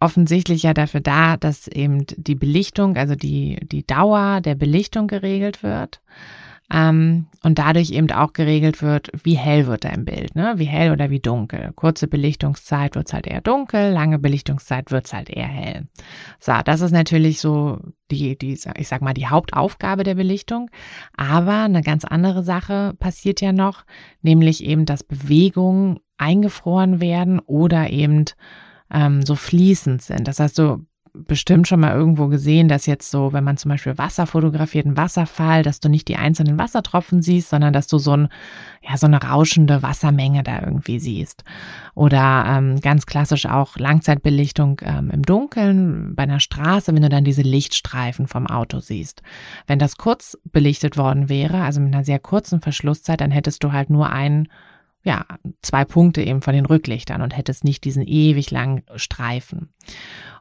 offensichtlich 0.00 0.62
ja 0.62 0.74
dafür 0.74 1.00
da, 1.00 1.36
dass 1.36 1.68
eben 1.68 2.06
die 2.16 2.34
Belichtung, 2.34 2.96
also 2.96 3.14
die, 3.14 3.58
die 3.62 3.86
Dauer 3.86 4.40
der 4.40 4.54
Belichtung 4.54 5.06
geregelt 5.06 5.62
wird 5.62 6.00
und 6.74 7.26
dadurch 7.42 7.90
eben 7.90 8.10
auch 8.12 8.32
geregelt 8.32 8.80
wird, 8.80 9.10
wie 9.24 9.34
hell 9.34 9.66
wird 9.66 9.84
dein 9.84 10.06
Bild, 10.06 10.34
ne? 10.34 10.54
wie 10.56 10.64
hell 10.64 10.90
oder 10.90 11.10
wie 11.10 11.20
dunkel. 11.20 11.70
Kurze 11.74 12.08
Belichtungszeit 12.08 12.94
wird 12.94 13.08
es 13.08 13.12
halt 13.12 13.26
eher 13.26 13.42
dunkel, 13.42 13.92
lange 13.92 14.18
Belichtungszeit 14.18 14.90
wird 14.90 15.04
es 15.04 15.12
halt 15.12 15.28
eher 15.28 15.48
hell. 15.48 15.86
So, 16.40 16.54
das 16.64 16.80
ist 16.80 16.92
natürlich 16.92 17.40
so 17.40 17.78
die, 18.10 18.38
die, 18.38 18.58
ich 18.76 18.88
sag 18.88 19.02
mal, 19.02 19.12
die 19.12 19.26
Hauptaufgabe 19.26 20.02
der 20.02 20.14
Belichtung. 20.14 20.70
Aber 21.14 21.64
eine 21.64 21.82
ganz 21.82 22.06
andere 22.06 22.42
Sache 22.42 22.94
passiert 22.98 23.42
ja 23.42 23.52
noch, 23.52 23.84
nämlich 24.22 24.64
eben, 24.64 24.86
dass 24.86 25.04
Bewegung 25.04 26.00
eingefroren 26.16 27.02
werden 27.02 27.38
oder 27.40 27.90
eben 27.90 28.24
ähm, 28.90 29.26
so 29.26 29.34
fließend 29.34 30.00
sind. 30.00 30.26
Das 30.26 30.40
heißt, 30.40 30.58
du 30.58 30.86
bestimmt 31.14 31.68
schon 31.68 31.80
mal 31.80 31.94
irgendwo 31.94 32.28
gesehen, 32.28 32.68
dass 32.68 32.86
jetzt 32.86 33.10
so, 33.10 33.34
wenn 33.34 33.44
man 33.44 33.58
zum 33.58 33.68
Beispiel 33.68 33.98
Wasser 33.98 34.26
fotografiert, 34.26 34.86
einen 34.86 34.96
Wasserfall, 34.96 35.62
dass 35.62 35.78
du 35.78 35.90
nicht 35.90 36.08
die 36.08 36.16
einzelnen 36.16 36.56
Wassertropfen 36.56 37.20
siehst, 37.20 37.50
sondern 37.50 37.74
dass 37.74 37.86
du 37.86 37.98
so 37.98 38.16
ein, 38.16 38.28
ja, 38.80 38.96
so 38.96 39.06
eine 39.06 39.22
rauschende 39.22 39.82
Wassermenge 39.82 40.42
da 40.42 40.60
irgendwie 40.60 40.98
siehst. 41.00 41.44
Oder 41.94 42.44
ähm, 42.48 42.80
ganz 42.80 43.04
klassisch 43.04 43.44
auch 43.44 43.76
Langzeitbelichtung 43.76 44.80
ähm, 44.84 45.10
im 45.10 45.22
Dunkeln 45.22 46.14
bei 46.14 46.22
einer 46.22 46.40
Straße, 46.40 46.94
wenn 46.94 47.02
du 47.02 47.10
dann 47.10 47.24
diese 47.24 47.42
Lichtstreifen 47.42 48.26
vom 48.26 48.46
Auto 48.46 48.80
siehst. 48.80 49.22
Wenn 49.66 49.78
das 49.78 49.98
kurz 49.98 50.38
belichtet 50.44 50.96
worden 50.96 51.28
wäre, 51.28 51.62
also 51.62 51.80
mit 51.80 51.94
einer 51.94 52.04
sehr 52.04 52.20
kurzen 52.20 52.62
Verschlusszeit, 52.62 53.20
dann 53.20 53.30
hättest 53.30 53.62
du 53.62 53.72
halt 53.72 53.90
nur 53.90 54.10
einen 54.10 54.48
ja, 55.04 55.24
zwei 55.62 55.84
Punkte 55.84 56.22
eben 56.22 56.42
von 56.42 56.54
den 56.54 56.66
Rücklichtern 56.66 57.22
und 57.22 57.36
hättest 57.36 57.64
nicht 57.64 57.84
diesen 57.84 58.06
ewig 58.06 58.50
langen 58.50 58.82
Streifen. 58.96 59.72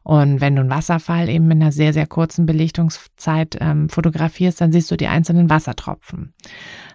Und 0.03 0.41
wenn 0.41 0.55
du 0.55 0.61
einen 0.61 0.69
Wasserfall 0.69 1.29
eben 1.29 1.47
mit 1.47 1.57
einer 1.57 1.71
sehr, 1.71 1.93
sehr 1.93 2.07
kurzen 2.07 2.45
Belichtungszeit 2.45 3.57
ähm, 3.59 3.87
fotografierst, 3.87 4.59
dann 4.59 4.71
siehst 4.71 4.89
du 4.89 4.97
die 4.97 5.07
einzelnen 5.07 5.49
Wassertropfen. 5.49 6.33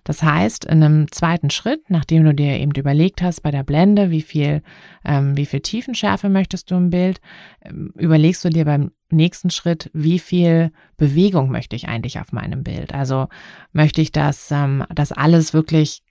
Das 0.03 0.23
heißt, 0.23 0.65
in 0.65 0.83
einem 0.83 1.13
zweiten 1.13 1.51
Schritt, 1.51 1.89
nachdem 1.89 2.25
du 2.25 2.35
dir 2.35 2.59
eben 2.59 2.73
überlegt 2.73 3.23
hast 3.23 3.43
bei 3.43 3.53
der 3.53 3.63
Blende, 3.63 4.11
wie 4.11 4.23
viel, 4.23 4.63
ähm, 5.05 5.37
wie 5.37 5.47
viel 5.47 5.61
Tiefenschärfe 5.61 6.29
möchtest 6.29 6.71
du 6.71 6.77
im 6.77 6.91
Bild, 6.91 7.21
ähm, 7.63 7.93
überlegst 7.97 8.45
du 8.45 8.51
dir 8.51 8.65
beim 8.65 8.91
nächsten 9.11 9.51
Schritt, 9.51 9.89
wie 9.93 10.19
viel 10.19 10.73
Bewegung 10.97 11.51
möchte 11.51 11.77
ich 11.77 11.89
eigentlich 11.89 12.19
auf 12.19 12.33
meinem 12.33 12.65
Bild? 12.65 12.93
Also 12.93 13.29
möchte 13.73 14.01
ich, 14.01 14.11
dass, 14.11 14.51
ähm, 14.51 14.85
dass 14.93 15.13
alles 15.13 15.55
wirklich 15.55 16.03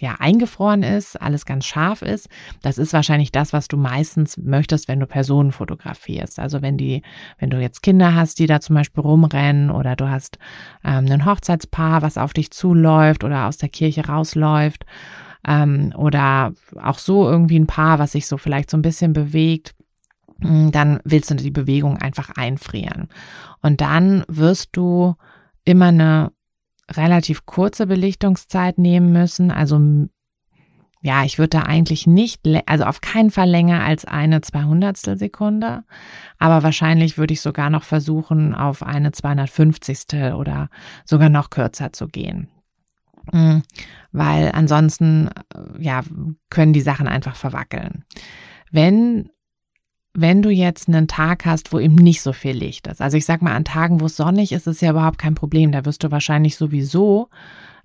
ja, 0.00 0.16
eingefroren 0.18 0.82
ist, 0.82 1.20
alles 1.20 1.44
ganz 1.44 1.66
scharf 1.66 2.02
ist. 2.02 2.28
Das 2.62 2.78
ist 2.78 2.92
wahrscheinlich 2.92 3.32
das, 3.32 3.52
was 3.52 3.68
du 3.68 3.76
meistens 3.76 4.36
möchtest, 4.36 4.88
wenn 4.88 5.00
du 5.00 5.06
Personen 5.06 5.52
fotografierst. 5.52 6.38
Also 6.38 6.62
wenn 6.62 6.76
die, 6.76 7.02
wenn 7.38 7.50
du 7.50 7.60
jetzt 7.60 7.82
Kinder 7.82 8.14
hast, 8.14 8.38
die 8.38 8.46
da 8.46 8.60
zum 8.60 8.76
Beispiel 8.76 9.02
rumrennen 9.02 9.70
oder 9.70 9.96
du 9.96 10.08
hast 10.08 10.38
ähm, 10.84 11.06
ein 11.10 11.26
Hochzeitspaar, 11.26 12.02
was 12.02 12.18
auf 12.18 12.32
dich 12.32 12.50
zuläuft 12.50 13.24
oder 13.24 13.46
aus 13.46 13.58
der 13.58 13.68
Kirche 13.68 14.06
rausläuft 14.06 14.84
ähm, 15.46 15.92
oder 15.96 16.52
auch 16.82 16.98
so 16.98 17.28
irgendwie 17.28 17.58
ein 17.58 17.66
Paar, 17.66 17.98
was 17.98 18.12
sich 18.12 18.26
so 18.26 18.36
vielleicht 18.36 18.70
so 18.70 18.76
ein 18.76 18.82
bisschen 18.82 19.12
bewegt 19.12 19.74
mm, 20.38 20.70
dann 20.70 21.00
willst 21.04 21.30
du 21.30 21.34
die 21.34 21.50
Bewegung 21.50 21.98
einfach 21.98 22.30
einfrieren. 22.36 23.08
Und 23.62 23.80
dann 23.80 24.24
wirst 24.28 24.70
du 24.72 25.14
immer 25.64 25.86
eine 25.88 26.32
relativ 26.92 27.46
kurze 27.46 27.86
Belichtungszeit 27.86 28.78
nehmen 28.78 29.12
müssen. 29.12 29.50
Also 29.50 30.08
ja, 31.02 31.24
ich 31.24 31.38
würde 31.38 31.58
da 31.58 31.62
eigentlich 31.62 32.06
nicht, 32.06 32.42
also 32.66 32.84
auf 32.84 33.00
keinen 33.00 33.30
Fall 33.30 33.48
länger 33.48 33.82
als 33.82 34.04
eine 34.04 34.42
Zweihundertstel 34.42 35.16
Sekunde, 35.16 35.84
aber 36.38 36.62
wahrscheinlich 36.62 37.16
würde 37.16 37.32
ich 37.32 37.40
sogar 37.40 37.70
noch 37.70 37.84
versuchen, 37.84 38.54
auf 38.54 38.82
eine 38.82 39.10
250. 39.12 40.34
oder 40.34 40.68
sogar 41.06 41.30
noch 41.30 41.48
kürzer 41.48 41.92
zu 41.94 42.06
gehen. 42.06 42.48
Hm, 43.32 43.62
weil 44.12 44.50
ansonsten, 44.52 45.28
äh, 45.54 45.82
ja, 45.82 46.02
können 46.50 46.72
die 46.72 46.80
Sachen 46.80 47.08
einfach 47.08 47.36
verwackeln. 47.36 48.04
Wenn 48.70 49.30
wenn 50.14 50.42
du 50.42 50.50
jetzt 50.50 50.88
einen 50.88 51.08
Tag 51.08 51.46
hast, 51.46 51.72
wo 51.72 51.78
eben 51.78 51.94
nicht 51.94 52.22
so 52.22 52.32
viel 52.32 52.56
Licht 52.56 52.86
ist. 52.88 53.00
Also 53.00 53.16
ich 53.16 53.24
sag 53.24 53.42
mal, 53.42 53.54
an 53.54 53.64
Tagen, 53.64 54.00
wo 54.00 54.06
es 54.06 54.16
sonnig 54.16 54.52
ist, 54.52 54.66
ist 54.66 54.82
ja 54.82 54.90
überhaupt 54.90 55.18
kein 55.18 55.34
Problem. 55.34 55.72
Da 55.72 55.84
wirst 55.84 56.02
du 56.02 56.10
wahrscheinlich 56.10 56.56
sowieso, 56.56 57.28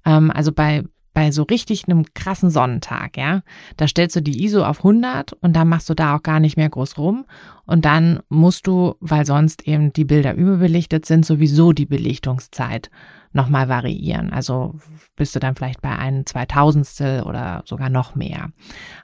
ähm, 0.06 0.32
also 0.32 0.52
bei 0.52 0.84
bei 1.16 1.32
so 1.32 1.44
richtig 1.44 1.86
einem 1.88 2.04
krassen 2.14 2.52
Sonnentag, 2.52 3.18
ja, 3.18 3.42
da 3.78 3.88
stellst 3.88 4.18
du 4.18 4.22
die 4.22 4.44
ISO 4.44 4.66
auf 4.66 4.80
100 4.80 5.32
und 5.32 5.56
dann 5.56 5.70
machst 5.70 5.90
du 5.90 5.94
da 5.94 6.16
auch 6.16 6.24
gar 6.24 6.42
nicht 6.42 6.58
mehr 6.58 6.70
groß 6.70 6.98
rum 6.98 7.26
und 7.66 7.86
dann 7.86 8.20
musst 8.28 8.68
du, 8.68 8.96
weil 9.00 9.26
sonst 9.26 9.66
eben 9.66 9.94
die 9.94 10.04
Bilder 10.04 10.36
überbelichtet 10.36 11.06
sind, 11.06 11.26
sowieso 11.26 11.72
die 11.72 11.86
Belichtungszeit 11.86 12.92
nochmal 13.36 13.68
variieren. 13.70 14.32
Also 14.32 14.76
bist 15.16 15.36
du 15.36 15.40
dann 15.40 15.56
vielleicht 15.56 15.82
bei 15.82 15.96
einem 15.96 16.26
Zweitausendstel 16.26 17.24
oder 17.24 17.64
sogar 17.66 17.90
noch 17.90 18.16
mehr. 18.16 18.52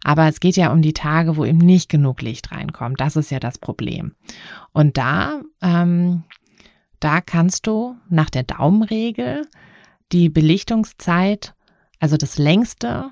Aber 0.04 0.28
es 0.28 0.39
geht 0.39 0.56
ja 0.56 0.72
um 0.72 0.82
die 0.82 0.94
Tage, 0.94 1.36
wo 1.36 1.46
eben 1.46 1.60
nicht 1.60 1.89
genug 1.89 2.22
Licht 2.22 2.52
reinkommt. 2.52 3.00
Das 3.00 3.15
ist 3.15 3.30
ja 3.30 3.39
das 3.39 3.58
Problem. 3.58 4.15
Und 4.72 4.98
da, 4.98 5.41
ähm, 5.62 6.24
da 7.00 7.22
kannst 7.22 7.67
du 7.67 7.98
nach 8.10 8.30
der 8.30 8.44
Daumenregel 8.44 9.48
die 10.12 10.30
Belichtungszeit, 10.30 11.54
also 12.00 12.17
das 12.17 12.38
längste, 12.38 13.12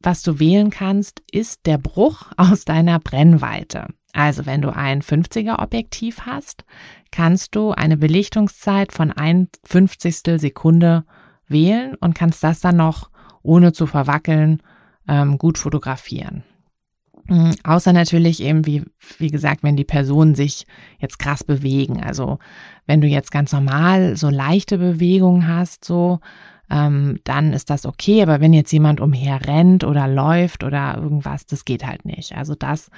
was 0.00 0.22
du 0.22 0.38
wählen 0.38 0.70
kannst, 0.70 1.22
ist 1.30 1.66
der 1.66 1.78
Bruch 1.78 2.26
aus 2.36 2.64
deiner 2.64 3.00
Brennweite. 3.00 3.88
Also 4.12 4.46
wenn 4.46 4.62
du 4.62 4.74
ein 4.74 5.02
50er 5.02 5.62
Objektiv 5.62 6.22
hast, 6.26 6.64
kannst 7.12 7.54
du 7.54 7.72
eine 7.72 7.96
Belichtungszeit 7.96 8.92
von 8.92 9.12
ein 9.12 9.48
Fünfzigstel 9.64 10.40
Sekunde 10.40 11.04
wählen 11.46 11.94
und 12.00 12.14
kannst 12.14 12.42
das 12.42 12.60
dann 12.60 12.76
noch, 12.76 13.10
ohne 13.42 13.72
zu 13.72 13.86
verwackeln, 13.86 14.62
ähm, 15.08 15.38
gut 15.38 15.58
fotografieren. 15.58 16.44
Mhm, 17.26 17.54
außer 17.62 17.92
natürlich 17.92 18.42
eben, 18.42 18.66
wie, 18.66 18.82
wie 19.18 19.30
gesagt, 19.30 19.62
wenn 19.62 19.76
die 19.76 19.84
Personen 19.84 20.34
sich 20.34 20.66
jetzt 20.98 21.18
krass 21.18 21.44
bewegen. 21.44 22.02
Also 22.02 22.38
wenn 22.86 23.00
du 23.00 23.06
jetzt 23.06 23.30
ganz 23.30 23.52
normal 23.52 24.16
so 24.16 24.28
leichte 24.28 24.78
Bewegungen 24.78 25.46
hast, 25.46 25.84
so, 25.84 26.20
ähm, 26.70 27.18
dann 27.24 27.52
ist 27.52 27.70
das 27.70 27.84
okay. 27.84 28.22
Aber 28.22 28.40
wenn 28.40 28.52
jetzt 28.52 28.72
jemand 28.72 29.00
umher 29.00 29.46
rennt 29.46 29.84
oder 29.84 30.06
läuft 30.06 30.64
oder 30.64 30.96
irgendwas, 30.96 31.46
das 31.46 31.64
geht 31.64 31.86
halt 31.86 32.04
nicht. 32.04 32.36
Also 32.36 32.54
das, 32.54 32.90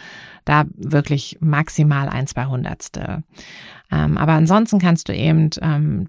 da 0.44 0.64
wirklich 0.76 1.38
maximal 1.40 2.08
ein, 2.08 2.26
zwei 2.26 2.46
Hundertstel. 2.46 3.24
Ähm, 3.90 4.18
aber 4.18 4.32
ansonsten 4.32 4.78
kannst 4.78 5.08
du 5.08 5.14
eben 5.14 5.50
ähm, 5.60 6.08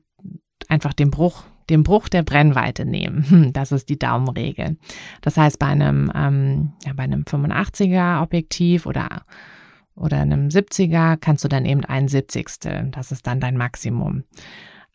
einfach 0.67 0.93
den 0.93 1.11
Bruch 1.11 1.43
den 1.69 1.83
Bruch 1.83 2.09
der 2.09 2.23
Brennweite 2.23 2.85
nehmen. 2.85 3.51
Das 3.53 3.71
ist 3.71 3.87
die 3.87 3.97
Daumenregel. 3.99 4.77
Das 5.21 5.37
heißt, 5.37 5.59
bei 5.59 5.67
einem, 5.67 6.11
ähm, 6.13 6.73
ja, 6.85 6.93
bei 6.93 7.03
einem 7.03 7.23
85er 7.23 8.21
Objektiv 8.21 8.85
oder, 8.85 9.23
oder 9.95 10.19
einem 10.19 10.49
70er 10.49 11.17
kannst 11.17 11.43
du 11.43 11.47
dann 11.47 11.65
eben 11.65 11.85
ein 11.85 12.09
Siebzigstel. 12.09 12.89
Das 12.91 13.11
ist 13.13 13.25
dann 13.27 13.39
dein 13.39 13.55
Maximum. 13.55 14.23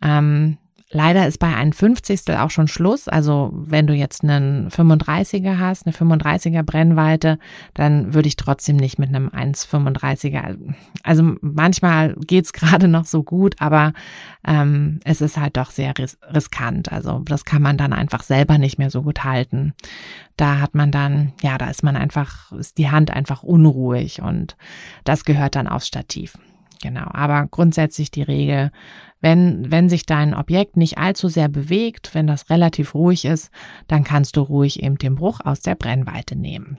Ähm, 0.03 0.59
Leider 0.91 1.27
ist 1.27 1.39
bei 1.39 1.55
einem 1.55 1.73
50. 1.73 2.31
auch 2.39 2.51
schon 2.51 2.67
Schluss. 2.67 3.09
Also 3.09 3.51
wenn 3.53 3.87
du 3.87 3.93
jetzt 3.93 4.25
einen 4.25 4.71
35er 4.71 5.59
hast, 5.59 5.87
eine 5.87 5.95
35er 5.95 6.63
Brennweite, 6.63 7.39
dann 7.75 8.15
würde 8.15 8.29
ich 8.29 8.37
trotzdem 8.37 8.77
nicht 8.77 8.99
mit 8.99 9.11
einem 9.11 9.29
1,35er. 9.29 10.57
Also 11.03 11.37
manchmal 11.43 12.15
geht's 12.27 12.53
gerade 12.55 12.89
noch 12.89 13.05
so 13.05 13.23
gut, 13.23 13.57
aber 13.59 13.93
ähm, 14.47 15.01
es 15.05 15.21
ist 15.21 15.37
halt 15.37 15.59
doch 15.59 15.71
sehr 15.71 15.93
ris 15.99 16.17
riskant. 16.35 16.91
Also 16.91 17.19
das 17.19 17.45
kann 17.45 17.61
man 17.61 17.77
dann 17.77 17.93
einfach 17.93 18.23
selber 18.23 18.57
nicht 18.57 18.79
mehr 18.79 18.91
so 18.91 19.03
gut 19.03 19.25
halten. 19.25 19.75
Da 20.39 20.59
hat 20.59 20.75
man 20.75 20.91
dann, 20.91 21.33
ja, 21.43 21.59
da 21.59 21.69
ist 21.69 21.83
man 21.83 21.97
einfach, 21.97 22.53
ist 22.53 22.79
die 22.79 22.91
Hand 22.91 23.11
einfach 23.11 23.43
unruhig 23.43 24.23
und 24.23 24.57
das 25.05 25.25
gehört 25.25 25.55
dann 25.55 25.69
aufs 25.69 25.89
Stativ. 25.89 26.39
Genau. 26.81 27.09
Aber 27.13 27.47
grundsätzlich 27.47 28.11
die 28.11 28.23
Regel, 28.23 28.71
wenn, 29.21 29.71
wenn 29.71 29.89
sich 29.89 30.07
dein 30.07 30.35
Objekt 30.35 30.77
nicht 30.77 30.99
allzu 30.99 31.29
sehr 31.29 31.49
bewegt, 31.49 32.15
wenn 32.15 32.27
das 32.27 32.51
relativ 32.51 32.95
ruhig 32.95 33.25
ist, 33.25 33.51
dann 33.89 34.05
kannst 34.05 34.37
du 34.37 34.43
ruhig 34.43 34.83
eben 34.83 34.99
den 34.99 35.17
Bruch 35.17 35.41
aus 35.45 35.61
der 35.61 35.75
Brennweite 35.75 36.37
nehmen. 36.37 36.79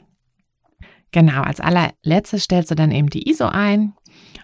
Genau, 1.12 1.42
als 1.42 1.60
allerletztes 1.60 2.44
stellst 2.44 2.72
du 2.72 2.76
dann 2.76 2.92
eben 2.92 3.10
die 3.10 3.30
ISO 3.30 3.48
ein 3.48 3.94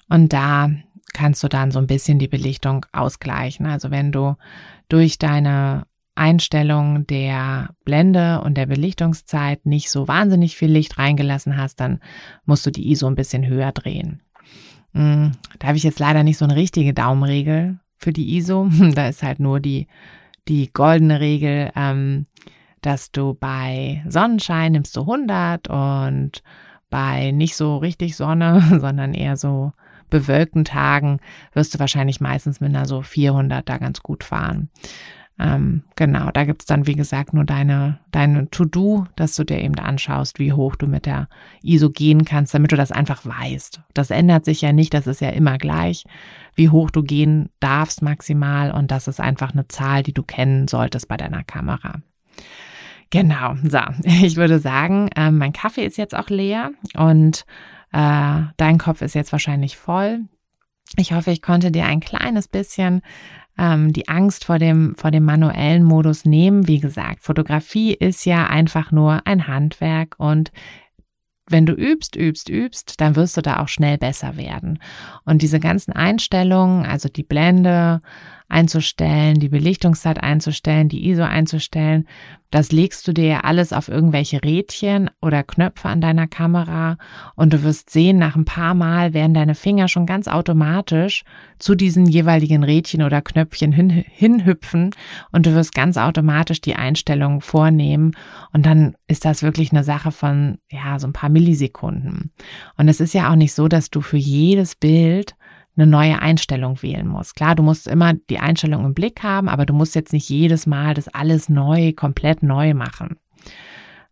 und 0.10 0.34
da 0.34 0.72
kannst 1.14 1.44
du 1.44 1.48
dann 1.48 1.72
so 1.72 1.80
ein 1.80 1.88
bisschen 1.88 2.20
die 2.20 2.28
Belichtung 2.28 2.86
ausgleichen. 2.92 3.66
Also 3.68 3.92
wenn 3.92 4.12
du 4.12 4.36
durch 4.90 5.18
deine 5.18 5.86
Einstellung 6.16 7.06
der 7.08 7.70
Blende 7.84 8.42
und 8.42 8.56
der 8.56 8.66
Belichtungszeit 8.66 9.66
nicht 9.66 9.92
so 9.92 10.08
wahnsinnig 10.08 10.58
viel 10.58 10.72
Licht 10.72 10.98
reingelassen 10.98 11.58
hast, 11.58 11.80
dann 11.80 12.00
musst 12.46 12.66
du 12.66 12.72
die 12.72 12.90
ISO 12.92 13.08
ein 13.08 13.16
bisschen 13.16 13.46
höher 13.46 13.72
drehen. 13.72 14.22
Hm, 14.96 15.34
da 15.60 15.68
habe 15.68 15.78
ich 15.78 15.84
jetzt 15.84 16.00
leider 16.00 16.24
nicht 16.24 16.38
so 16.38 16.46
eine 16.46 16.56
richtige 16.56 16.94
Daumenregel 16.94 17.80
für 17.98 18.14
die 18.14 18.38
ISO. 18.38 18.70
Da 18.96 19.10
ist 19.10 19.22
halt 19.22 19.40
nur 19.40 19.60
die, 19.60 19.88
die 20.48 20.72
goldene 20.72 21.20
Regel, 21.20 21.72
ähm, 21.76 22.26
dass 22.82 23.12
du 23.12 23.34
bei 23.34 24.04
Sonnenschein 24.08 24.72
nimmst 24.72 24.96
du 24.96 25.02
100 25.02 25.68
und 25.68 26.42
bei 26.90 27.32
nicht 27.32 27.56
so 27.56 27.78
richtig 27.78 28.16
Sonne, 28.16 28.64
sondern 28.80 29.14
eher 29.14 29.38
so 29.38 29.74
bewölkten 30.10 30.64
Tagen 30.64 31.20
wirst 31.54 31.74
du 31.74 31.80
wahrscheinlich 31.80 32.22
meistens 32.22 32.62
mit 32.62 32.70
einer 32.70 32.86
so 32.86 33.02
400 33.02 33.68
da 33.68 33.78
ganz 33.78 34.02
gut 34.02 34.24
fahren. 34.24 34.70
Ähm, 35.38 35.84
genau, 35.98 36.32
da 36.32 36.46
gibt's 36.46 36.66
dann, 36.66 36.88
wie 36.88 36.96
gesagt, 36.96 37.34
nur 37.34 37.44
deine, 37.44 38.00
deine 38.12 38.50
To-Do, 38.50 39.06
dass 39.18 39.36
du 39.36 39.44
dir 39.44 39.60
eben 39.60 39.78
anschaust, 39.78 40.40
wie 40.40 40.54
hoch 40.54 40.78
du 40.78 40.88
mit 40.88 41.06
der 41.06 41.28
ISO 41.62 41.90
gehen 41.90 42.24
kannst, 42.24 42.54
damit 42.54 42.72
du 42.72 42.78
das 42.78 42.94
einfach 42.94 43.26
weißt. 43.26 43.82
Das 43.94 44.12
ändert 44.12 44.46
sich 44.46 44.62
ja 44.62 44.72
nicht, 44.72 44.94
das 44.94 45.08
ist 45.08 45.20
ja 45.20 45.30
immer 45.30 45.58
gleich, 45.58 46.06
wie 46.56 46.70
hoch 46.70 46.90
du 46.90 47.04
gehen 47.04 47.50
darfst 47.60 48.02
maximal 48.02 48.72
und 48.72 48.92
das 48.92 49.10
ist 49.10 49.20
einfach 49.20 49.52
eine 49.52 49.68
Zahl, 49.68 50.04
die 50.04 50.14
du 50.14 50.24
kennen 50.24 50.70
solltest 50.70 51.10
bei 51.10 51.18
deiner 51.18 51.44
Kamera. 51.44 51.96
Genau, 53.10 53.56
so. 53.64 53.80
Ich 54.04 54.38
würde 54.38 54.60
sagen, 54.60 55.10
äh, 55.16 55.32
mein 55.32 55.54
Kaffee 55.54 55.86
ist 55.86 55.98
jetzt 55.98 56.16
auch 56.16 56.30
leer 56.30 56.72
und 56.96 57.46
äh, 57.92 58.42
dein 58.56 58.78
Kopf 58.78 59.02
ist 59.02 59.16
jetzt 59.16 59.34
wahrscheinlich 59.34 59.76
voll. 59.78 60.22
Ich 60.98 61.14
hoffe, 61.14 61.32
ich 61.32 61.42
konnte 61.42 61.72
dir 61.72 61.86
ein 61.86 62.00
kleines 62.00 62.48
bisschen 62.48 63.02
ähm, 63.58 63.94
die 63.94 64.08
Angst 64.08 64.46
vor 64.46 64.60
dem, 64.60 64.96
vor 64.96 65.12
dem 65.12 65.26
manuellen 65.26 65.84
Modus 65.84 66.26
nehmen. 66.26 66.68
Wie 66.68 66.80
gesagt, 66.80 67.24
Fotografie 67.24 67.94
ist 67.94 68.26
ja 68.26 68.48
einfach 68.48 68.92
nur 68.92 69.26
ein 69.26 69.48
Handwerk 69.48 70.16
und 70.18 70.52
wenn 71.48 71.66
du 71.66 71.74
übst, 71.74 72.16
übst, 72.16 72.50
übst, 72.50 73.00
dann 73.00 73.16
wirst 73.16 73.38
du 73.38 73.42
da 73.42 73.60
auch 73.60 73.68
schnell 73.68 73.98
besser 74.00 74.36
werden. 74.36 74.80
Und 75.26 75.44
diese 75.44 75.60
ganzen 75.60 75.94
Einstellungen, 75.94 76.86
also 76.86 77.08
die 77.08 77.24
Blende, 77.24 78.02
einzustellen, 78.48 79.40
die 79.40 79.50
Belichtungszeit 79.50 80.22
einzustellen, 80.22 80.90
die 80.90 81.10
ISO 81.10 81.24
einzustellen. 81.24 82.08
Das 82.52 82.72
legst 82.72 83.08
du 83.08 83.12
dir 83.12 83.26
ja 83.26 83.40
alles 83.42 83.74
auf 83.74 83.90
irgendwelche 83.90 84.42
Rädchen 84.44 85.10
oder 85.22 85.44
Knöpfe 85.44 85.90
an 85.90 86.00
deiner 86.00 86.28
Kamera 86.28 86.98
und 87.36 87.52
du 87.54 87.64
wirst 87.64 87.90
sehen, 87.90 88.18
nach 88.18 88.36
ein 88.36 88.46
paar 88.46 88.76
Mal 88.76 89.14
werden 89.14 89.34
deine 89.34 89.56
Finger 89.56 89.88
schon 89.88 90.06
ganz 90.06 90.28
automatisch 90.28 91.24
zu 91.60 91.76
diesen 91.76 92.06
jeweiligen 92.06 92.64
Rädchen 92.64 93.02
oder 93.02 93.22
Knöpfchen 93.22 93.72
hin, 93.72 93.90
hinhüpfen 93.90 94.92
und 95.32 95.46
du 95.46 95.54
wirst 95.54 95.74
ganz 95.74 95.98
automatisch 95.98 96.62
die 96.62 96.76
Einstellungen 96.76 97.42
vornehmen 97.42 98.16
und 98.54 98.66
dann 98.66 98.96
ist 99.08 99.26
das 99.26 99.44
wirklich 99.44 99.72
eine 99.72 99.84
Sache 99.84 100.12
von, 100.12 100.60
ja, 100.72 101.00
so 101.00 101.08
ein 101.08 101.14
paar 101.14 101.30
Millisekunden. 101.30 102.32
Und 102.78 102.88
es 102.88 103.02
ist 103.02 103.14
ja 103.14 103.32
auch 103.32 103.36
nicht 103.36 103.54
so, 103.54 103.68
dass 103.68 103.90
du 103.90 104.02
für 104.02 104.18
jedes 104.18 104.76
Bild 104.76 105.36
eine 105.78 105.88
neue 105.88 106.22
Einstellung 106.22 106.82
wählen 106.82 107.08
musst. 107.08 107.36
Klar, 107.36 107.56
du 107.56 107.64
musst 107.64 107.88
immer 107.88 108.14
die 108.14 108.40
Einstellung 108.40 108.86
im 108.86 108.94
Blick 108.94 109.24
haben, 109.24 109.50
aber 109.50 109.66
du 109.66 109.74
musst 109.74 109.96
jetzt 109.96 110.14
nicht 110.14 110.30
jedes 110.30 110.66
Mal 110.66 110.94
das 110.94 111.08
alles 111.08 111.50
neu, 111.50 111.94
komplett 111.94 112.44
neu 112.44 112.74
machen. 112.74 113.18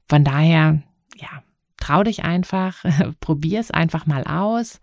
Von 0.08 0.24
daher, 0.24 0.82
ja, 1.16 1.44
trau 1.78 2.04
dich 2.04 2.24
einfach, 2.24 2.84
probier 3.20 3.60
es 3.60 3.72
einfach 3.72 4.06
mal 4.06 4.24
aus 4.24 4.82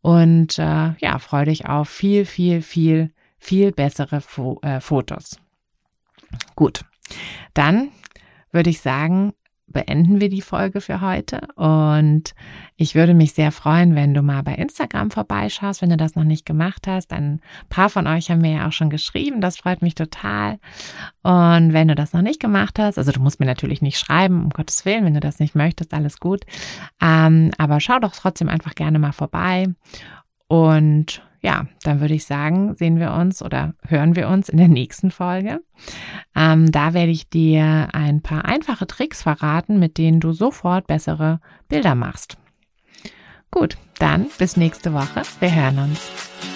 und 0.00 0.58
äh, 0.58 0.94
ja, 0.98 1.18
freu 1.18 1.44
dich 1.44 1.66
auf 1.66 1.88
viel, 1.88 2.24
viel, 2.24 2.62
viel, 2.62 3.12
viel 3.38 3.72
bessere 3.72 4.20
Fo 4.20 4.58
äh, 4.62 4.80
Fotos. 4.80 5.38
Gut, 6.56 6.84
dann 7.54 7.90
würde 8.50 8.70
ich 8.70 8.80
sagen, 8.80 9.32
beenden 9.68 10.20
wir 10.20 10.28
die 10.28 10.42
Folge 10.42 10.80
für 10.80 11.00
heute. 11.00 11.40
Und 11.56 12.34
ich 12.76 12.94
würde 12.94 13.14
mich 13.14 13.32
sehr 13.32 13.50
freuen, 13.50 13.94
wenn 13.94 14.14
du 14.14 14.22
mal 14.22 14.42
bei 14.42 14.54
Instagram 14.54 15.10
vorbeischaust, 15.10 15.82
wenn 15.82 15.90
du 15.90 15.96
das 15.96 16.14
noch 16.14 16.24
nicht 16.24 16.46
gemacht 16.46 16.86
hast. 16.86 17.12
Ein 17.12 17.40
paar 17.68 17.90
von 17.90 18.06
euch 18.06 18.30
haben 18.30 18.40
mir 18.40 18.52
ja 18.52 18.68
auch 18.68 18.72
schon 18.72 18.90
geschrieben. 18.90 19.40
Das 19.40 19.56
freut 19.56 19.82
mich 19.82 19.94
total. 19.94 20.58
Und 21.22 21.72
wenn 21.72 21.88
du 21.88 21.94
das 21.94 22.12
noch 22.12 22.22
nicht 22.22 22.40
gemacht 22.40 22.78
hast, 22.78 22.96
also 22.96 23.12
du 23.12 23.20
musst 23.20 23.40
mir 23.40 23.46
natürlich 23.46 23.82
nicht 23.82 23.98
schreiben, 23.98 24.44
um 24.44 24.50
Gottes 24.50 24.84
Willen, 24.84 25.04
wenn 25.04 25.14
du 25.14 25.20
das 25.20 25.40
nicht 25.40 25.54
möchtest, 25.54 25.92
alles 25.92 26.20
gut. 26.20 26.44
Ähm, 27.00 27.50
aber 27.58 27.80
schau 27.80 27.98
doch 27.98 28.14
trotzdem 28.14 28.48
einfach 28.48 28.74
gerne 28.74 28.98
mal 28.98 29.12
vorbei. 29.12 29.66
Und 30.48 31.25
ja, 31.40 31.66
dann 31.82 32.00
würde 32.00 32.14
ich 32.14 32.24
sagen, 32.24 32.74
sehen 32.74 32.98
wir 32.98 33.12
uns 33.12 33.42
oder 33.42 33.74
hören 33.86 34.16
wir 34.16 34.28
uns 34.28 34.48
in 34.48 34.58
der 34.58 34.68
nächsten 34.68 35.10
Folge. 35.10 35.60
Ähm, 36.34 36.70
da 36.70 36.94
werde 36.94 37.12
ich 37.12 37.28
dir 37.28 37.88
ein 37.92 38.22
paar 38.22 38.44
einfache 38.44 38.86
Tricks 38.86 39.22
verraten, 39.22 39.78
mit 39.78 39.98
denen 39.98 40.20
du 40.20 40.32
sofort 40.32 40.86
bessere 40.86 41.40
Bilder 41.68 41.94
machst. 41.94 42.36
Gut, 43.50 43.76
dann 43.98 44.26
bis 44.38 44.56
nächste 44.56 44.92
Woche. 44.92 45.22
Wir 45.40 45.54
hören 45.54 45.78
uns. 45.78 46.55